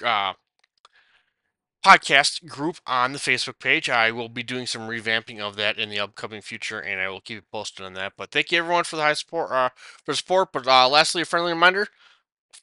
podcast 1.84 2.46
group 2.48 2.78
on 2.86 3.12
the 3.12 3.18
Facebook 3.18 3.58
page. 3.58 3.88
I 3.88 4.10
will 4.10 4.28
be 4.28 4.42
doing 4.42 4.66
some 4.66 4.88
revamping 4.88 5.40
of 5.40 5.56
that 5.56 5.78
in 5.78 5.90
the 5.90 6.00
upcoming 6.00 6.42
future, 6.42 6.80
and 6.80 7.00
I 7.00 7.08
will 7.08 7.20
keep 7.20 7.36
you 7.36 7.42
posted 7.52 7.86
on 7.86 7.94
that. 7.94 8.14
But 8.16 8.30
thank 8.30 8.50
you 8.50 8.58
everyone 8.58 8.84
for 8.84 8.96
the 8.96 9.02
high 9.02 9.14
support 9.14 9.50
uh, 9.50 9.70
for 10.04 10.14
support. 10.14 10.52
But 10.52 10.66
uh, 10.66 10.88
lastly, 10.88 11.22
a 11.22 11.24
friendly 11.24 11.52
reminder 11.52 11.88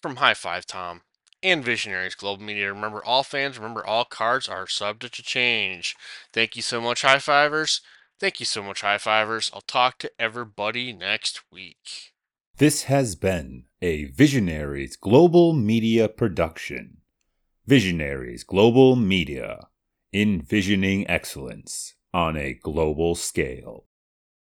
from 0.01 0.17
High 0.17 0.33
Five 0.33 0.65
Tom 0.65 1.01
and 1.41 1.63
Visionaries 1.63 2.15
Global 2.15 2.43
Media. 2.43 2.73
Remember, 2.73 3.03
all 3.03 3.23
fans, 3.23 3.57
remember, 3.57 3.85
all 3.85 4.05
cards 4.05 4.47
are 4.47 4.67
subject 4.67 5.15
to 5.15 5.23
change. 5.23 5.95
Thank 6.31 6.55
you 6.55 6.61
so 6.61 6.81
much, 6.81 7.01
High 7.01 7.17
Fivers. 7.17 7.81
Thank 8.19 8.39
you 8.39 8.45
so 8.45 8.63
much, 8.63 8.81
High 8.81 8.97
Fivers. 8.97 9.51
I'll 9.53 9.61
talk 9.61 9.97
to 9.99 10.11
everybody 10.17 10.93
next 10.93 11.41
week. 11.51 12.13
This 12.57 12.83
has 12.83 13.15
been 13.15 13.65
a 13.81 14.05
Visionaries 14.05 14.95
Global 14.95 15.53
Media 15.53 16.07
production. 16.07 16.97
Visionaries 17.65 18.43
Global 18.43 18.97
Media, 18.97 19.69
envisioning 20.11 21.09
excellence 21.09 21.95
on 22.13 22.35
a 22.35 22.55
global 22.55 23.15
scale. 23.15 23.85